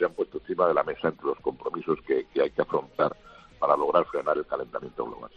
[0.00, 3.14] se han puesto encima de la mesa entre los compromisos que, hay que afrontar
[3.58, 5.30] para lograr frenar el calentamiento global.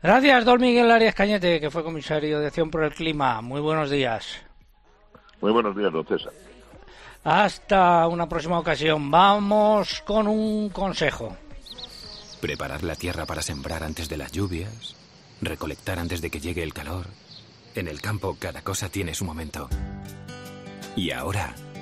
[0.00, 3.42] Gracias, don Miguel Arias Cañete, que fue comisario de Acción por el Clima.
[3.42, 4.40] Muy buenos días.
[5.40, 6.32] Muy buenos días, don César.
[7.24, 9.10] Hasta una próxima ocasión.
[9.10, 11.36] Vamos con un consejo.
[12.40, 14.94] Preparar la tierra para sembrar antes de las lluvias,
[15.42, 17.06] recolectar antes de que llegue el calor.
[17.74, 19.68] En el campo cada cosa tiene su momento.
[20.94, 21.52] Y ahora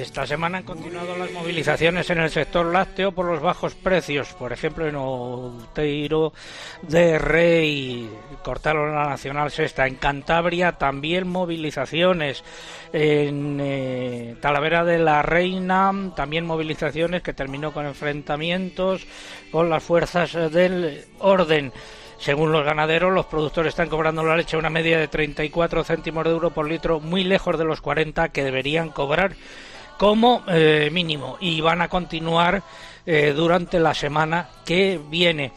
[0.00, 4.32] Esta semana han continuado las movilizaciones en el sector lácteo por los bajos precios.
[4.34, 6.32] Por ejemplo, en Outeiro
[6.82, 8.08] de Rey
[8.44, 9.88] cortaron la Nacional Sexta.
[9.88, 12.44] En Cantabria también movilizaciones.
[12.92, 19.04] En eh, Talavera de la Reina también movilizaciones que terminó con enfrentamientos
[19.50, 21.72] con las fuerzas del orden.
[22.18, 26.24] Según los ganaderos, los productores están cobrando la leche a una media de 34 céntimos
[26.24, 29.34] de euro por litro, muy lejos de los 40 que deberían cobrar
[29.98, 32.62] como eh, mínimo y van a continuar
[33.04, 35.52] eh, durante la semana que viene.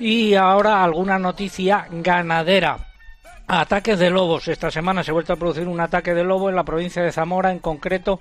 [0.00, 2.88] Y ahora alguna noticia ganadera.
[3.46, 4.48] Ataques de lobos.
[4.48, 7.12] Esta semana se ha vuelto a producir un ataque de lobo en la provincia de
[7.12, 8.18] Zamora, en concreto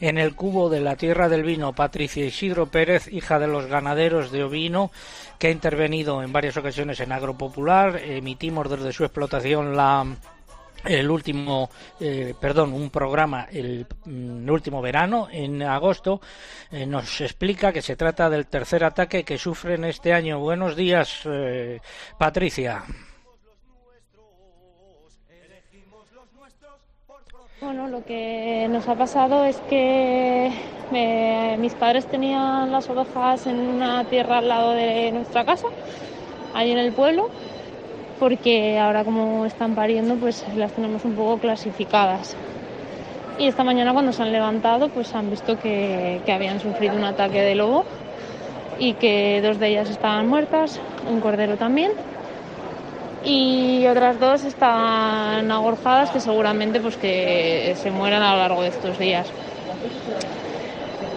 [0.00, 1.72] en el cubo de la Tierra del Vino.
[1.72, 4.90] Patricia Isidro Pérez, hija de los ganaderos de ovino,
[5.38, 7.96] que ha intervenido en varias ocasiones en Agropopular.
[7.96, 10.04] Emitimos desde su explotación la
[10.86, 11.68] el último,
[12.00, 16.20] eh, perdón, un programa el, mm, último verano, en agosto,
[16.70, 20.38] eh, nos explica que se trata del tercer ataque que sufren este año.
[20.38, 21.80] Buenos días, eh,
[22.18, 22.84] Patricia.
[27.60, 30.52] Bueno, lo que nos ha pasado es que
[31.58, 35.66] mis padres tenían las ovejas en una tierra al lado de nuestra casa,
[36.54, 37.30] ahí en el pueblo,
[38.18, 42.36] porque ahora como están pariendo pues las tenemos un poco clasificadas.
[43.38, 47.42] Y esta mañana cuando se han levantado pues han visto que, habían sufrido un ataque
[47.42, 47.84] de lobo
[48.78, 50.80] y que dos de ellas estaban muertas,
[51.10, 51.92] un cordero también
[53.24, 58.68] y otras dos estaban agorzadas que seguramente pues que se mueran a lo largo de
[58.68, 59.26] estos días.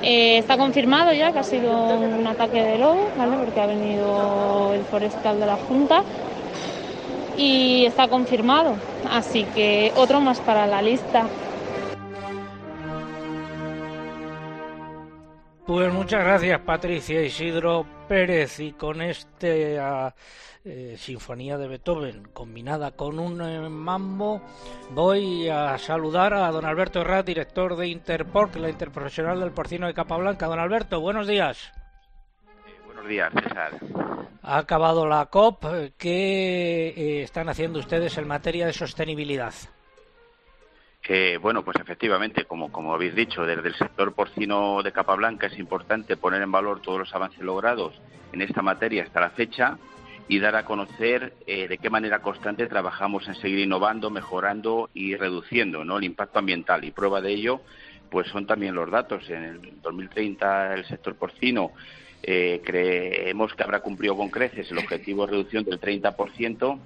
[0.01, 3.37] Eh, está confirmado ya que ha sido un ataque de lobo, ¿vale?
[3.37, 6.03] porque ha venido el forestal de la Junta
[7.39, 8.75] y está confirmado.
[9.09, 11.25] Así que otro más para la lista.
[15.65, 20.15] Pues muchas gracias Patricia Isidro Pérez y con esta
[20.65, 24.41] eh, sinfonía de Beethoven combinada con un eh, mambo
[24.89, 29.93] voy a saludar a don Alberto Herrera, director de Interporc, la interprofesional del porcino de
[29.93, 30.47] Capablanca.
[30.47, 31.71] Don Alberto, buenos días.
[32.99, 33.71] Buenos días, César.
[34.43, 35.63] Ha acabado la COP.
[35.97, 39.53] ¿Qué eh, están haciendo ustedes en materia de sostenibilidad?
[41.41, 46.17] bueno, pues efectivamente, como, como habéis dicho, desde el sector porcino de Capablanca es importante
[46.17, 47.99] poner en valor todos los avances logrados
[48.31, 49.79] en esta materia hasta la fecha
[50.27, 55.15] y dar a conocer eh, de qué manera constante trabajamos en seguir innovando, mejorando y
[55.15, 55.97] reduciendo ¿no?
[55.97, 56.83] el impacto ambiental.
[56.83, 57.61] Y prueba de ello,
[58.11, 59.27] pues son también los datos.
[59.29, 61.71] En el 2030 el sector porcino
[62.23, 66.79] eh, creemos que habrá cumplido con creces el objetivo de reducción del 30%.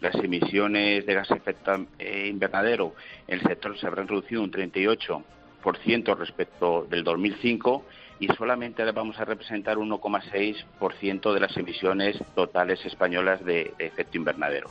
[0.00, 2.94] Las emisiones de gas efecto eh, invernadero
[3.26, 7.84] en el sector se habrán reducido un 38% respecto del 2005
[8.20, 14.70] y solamente vamos a representar 1,6% de las emisiones totales españolas de efecto invernadero.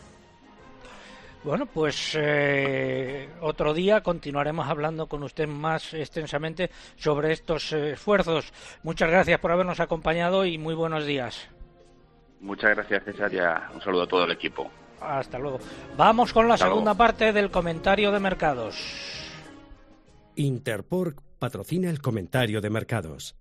[1.47, 8.51] Bueno, pues eh, otro día continuaremos hablando con usted más extensamente sobre estos eh, esfuerzos.
[8.83, 11.47] Muchas gracias por habernos acompañado y muy buenos días.
[12.41, 13.37] Muchas gracias, César, y
[13.73, 14.69] un saludo a todo el equipo.
[14.99, 15.59] Hasta luego.
[15.95, 18.75] Vamos con la segunda parte del comentario de mercados.
[20.35, 23.37] Interpork patrocina el comentario de mercados.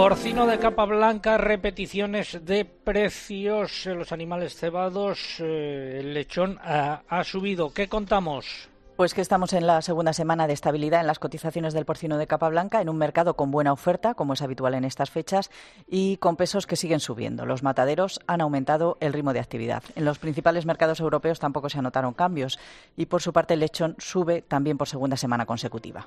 [0.00, 5.36] Porcino de capa blanca, repeticiones de precios en los animales cebados.
[5.40, 7.74] Eh, el lechón ha, ha subido.
[7.74, 8.70] ¿Qué contamos?
[8.96, 12.26] Pues que estamos en la segunda semana de estabilidad en las cotizaciones del porcino de
[12.26, 15.50] capa blanca, en un mercado con buena oferta, como es habitual en estas fechas,
[15.86, 17.44] y con pesos que siguen subiendo.
[17.44, 19.82] Los mataderos han aumentado el ritmo de actividad.
[19.96, 22.58] En los principales mercados europeos tampoco se anotaron cambios
[22.96, 26.06] y, por su parte, el lechón sube también por segunda semana consecutiva.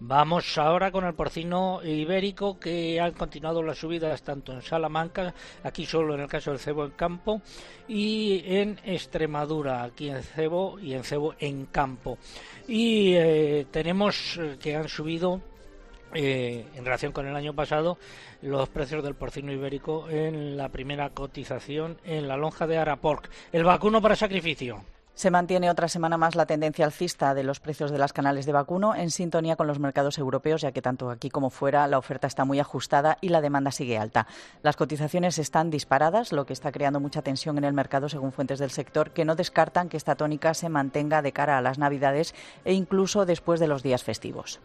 [0.00, 5.34] Vamos ahora con el porcino ibérico que han continuado las subidas tanto en Salamanca,
[5.64, 7.42] aquí solo en el caso del cebo en campo,
[7.88, 12.16] y en Extremadura, aquí en cebo y en cebo en campo.
[12.68, 15.40] Y eh, tenemos eh, que han subido
[16.14, 17.98] eh, en relación con el año pasado
[18.42, 23.28] los precios del porcino ibérico en la primera cotización en la lonja de Araporc.
[23.50, 24.84] El vacuno para sacrificio.
[25.18, 28.52] Se mantiene otra semana más la tendencia alcista de los precios de las canales de
[28.52, 32.28] vacuno en sintonía con los mercados europeos, ya que tanto aquí como fuera la oferta
[32.28, 34.28] está muy ajustada y la demanda sigue alta.
[34.62, 38.60] Las cotizaciones están disparadas, lo que está creando mucha tensión en el mercado según fuentes
[38.60, 42.32] del sector, que no descartan que esta tónica se mantenga de cara a las Navidades
[42.64, 44.60] e incluso después de los días festivos.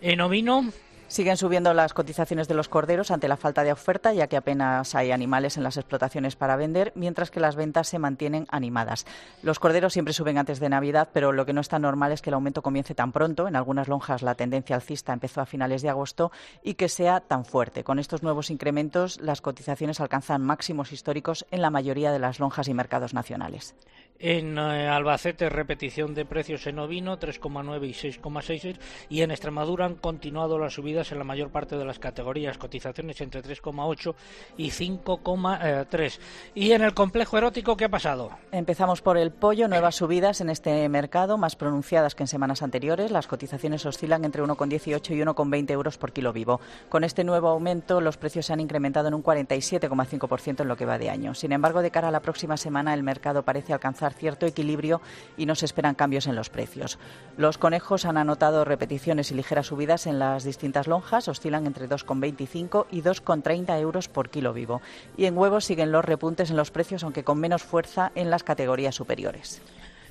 [0.00, 0.66] En ovino.
[1.10, 4.94] Siguen subiendo las cotizaciones de los corderos ante la falta de oferta, ya que apenas
[4.94, 9.06] hay animales en las explotaciones para vender, mientras que las ventas se mantienen animadas.
[9.42, 12.22] Los corderos siempre suben antes de Navidad, pero lo que no es tan normal es
[12.22, 13.48] que el aumento comience tan pronto.
[13.48, 16.30] En algunas lonjas la tendencia alcista empezó a finales de agosto
[16.62, 17.82] y que sea tan fuerte.
[17.82, 22.68] Con estos nuevos incrementos, las cotizaciones alcanzan máximos históricos en la mayoría de las lonjas
[22.68, 23.74] y mercados nacionales.
[24.22, 28.76] En eh, Albacete, repetición de precios en ovino, 3,9 y 6,6.
[29.08, 33.18] Y en Extremadura han continuado las subidas en la mayor parte de las categorías, cotizaciones
[33.22, 34.14] entre 3,8
[34.58, 36.18] y 5,3.
[36.54, 38.30] Y en el complejo erótico, ¿qué ha pasado?
[38.52, 43.10] Empezamos por el pollo, nuevas subidas en este mercado, más pronunciadas que en semanas anteriores.
[43.10, 46.60] Las cotizaciones oscilan entre 1,18 y 1,20 euros por kilo vivo.
[46.90, 50.84] Con este nuevo aumento, los precios se han incrementado en un 47,5% en lo que
[50.84, 51.34] va de año.
[51.34, 55.00] Sin embargo, de cara a la próxima semana, el mercado parece alcanzar cierto equilibrio
[55.36, 56.98] y no se esperan cambios en los precios.
[57.36, 62.86] Los conejos han anotado repeticiones y ligeras subidas en las distintas lonjas, oscilan entre 2,25
[62.90, 64.80] y 2,30 euros por kilo vivo.
[65.16, 68.42] Y en huevos siguen los repuntes en los precios, aunque con menos fuerza en las
[68.42, 69.62] categorías superiores.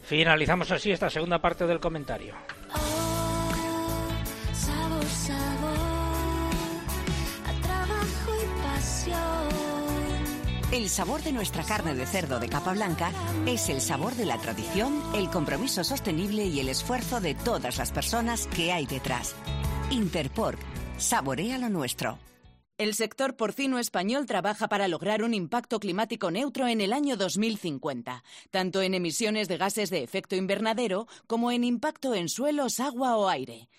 [0.04, 2.34] Finalizamos así esta segunda parte del comentario.
[10.72, 13.12] El sabor de nuestra carne de cerdo de capa blanca
[13.48, 17.92] es el sabor de la tradición, el compromiso sostenible y el esfuerzo de todas las
[17.92, 19.36] personas que hay detrás.
[19.90, 20.60] Interpork,
[21.00, 22.20] saborea lo nuestro.
[22.78, 28.24] El sector porcino español trabaja para lograr un impacto climático neutro en el año 2050,
[28.52, 33.28] tanto en emisiones de gases de efecto invernadero como en impacto en suelos, agua o
[33.28, 33.70] aire.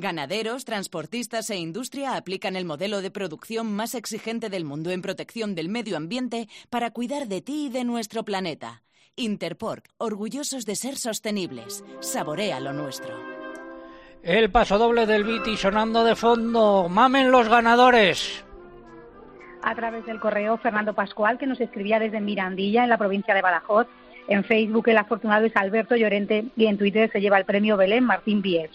[0.00, 5.56] Ganaderos, transportistas e industria aplican el modelo de producción más exigente del mundo en protección
[5.56, 8.82] del medio ambiente para cuidar de ti y de nuestro planeta.
[9.16, 11.84] Interpork, orgullosos de ser sostenibles.
[11.98, 13.12] Saborea lo nuestro.
[14.22, 16.88] El paso doble del Viti sonando de fondo.
[16.88, 18.44] Mamen los ganadores.
[19.62, 23.42] A través del correo Fernando Pascual, que nos escribía desde Mirandilla, en la provincia de
[23.42, 23.88] Badajoz.
[24.28, 28.04] En Facebook el afortunado es Alberto Llorente y en Twitter se lleva el premio Belén
[28.04, 28.70] Martín Bies.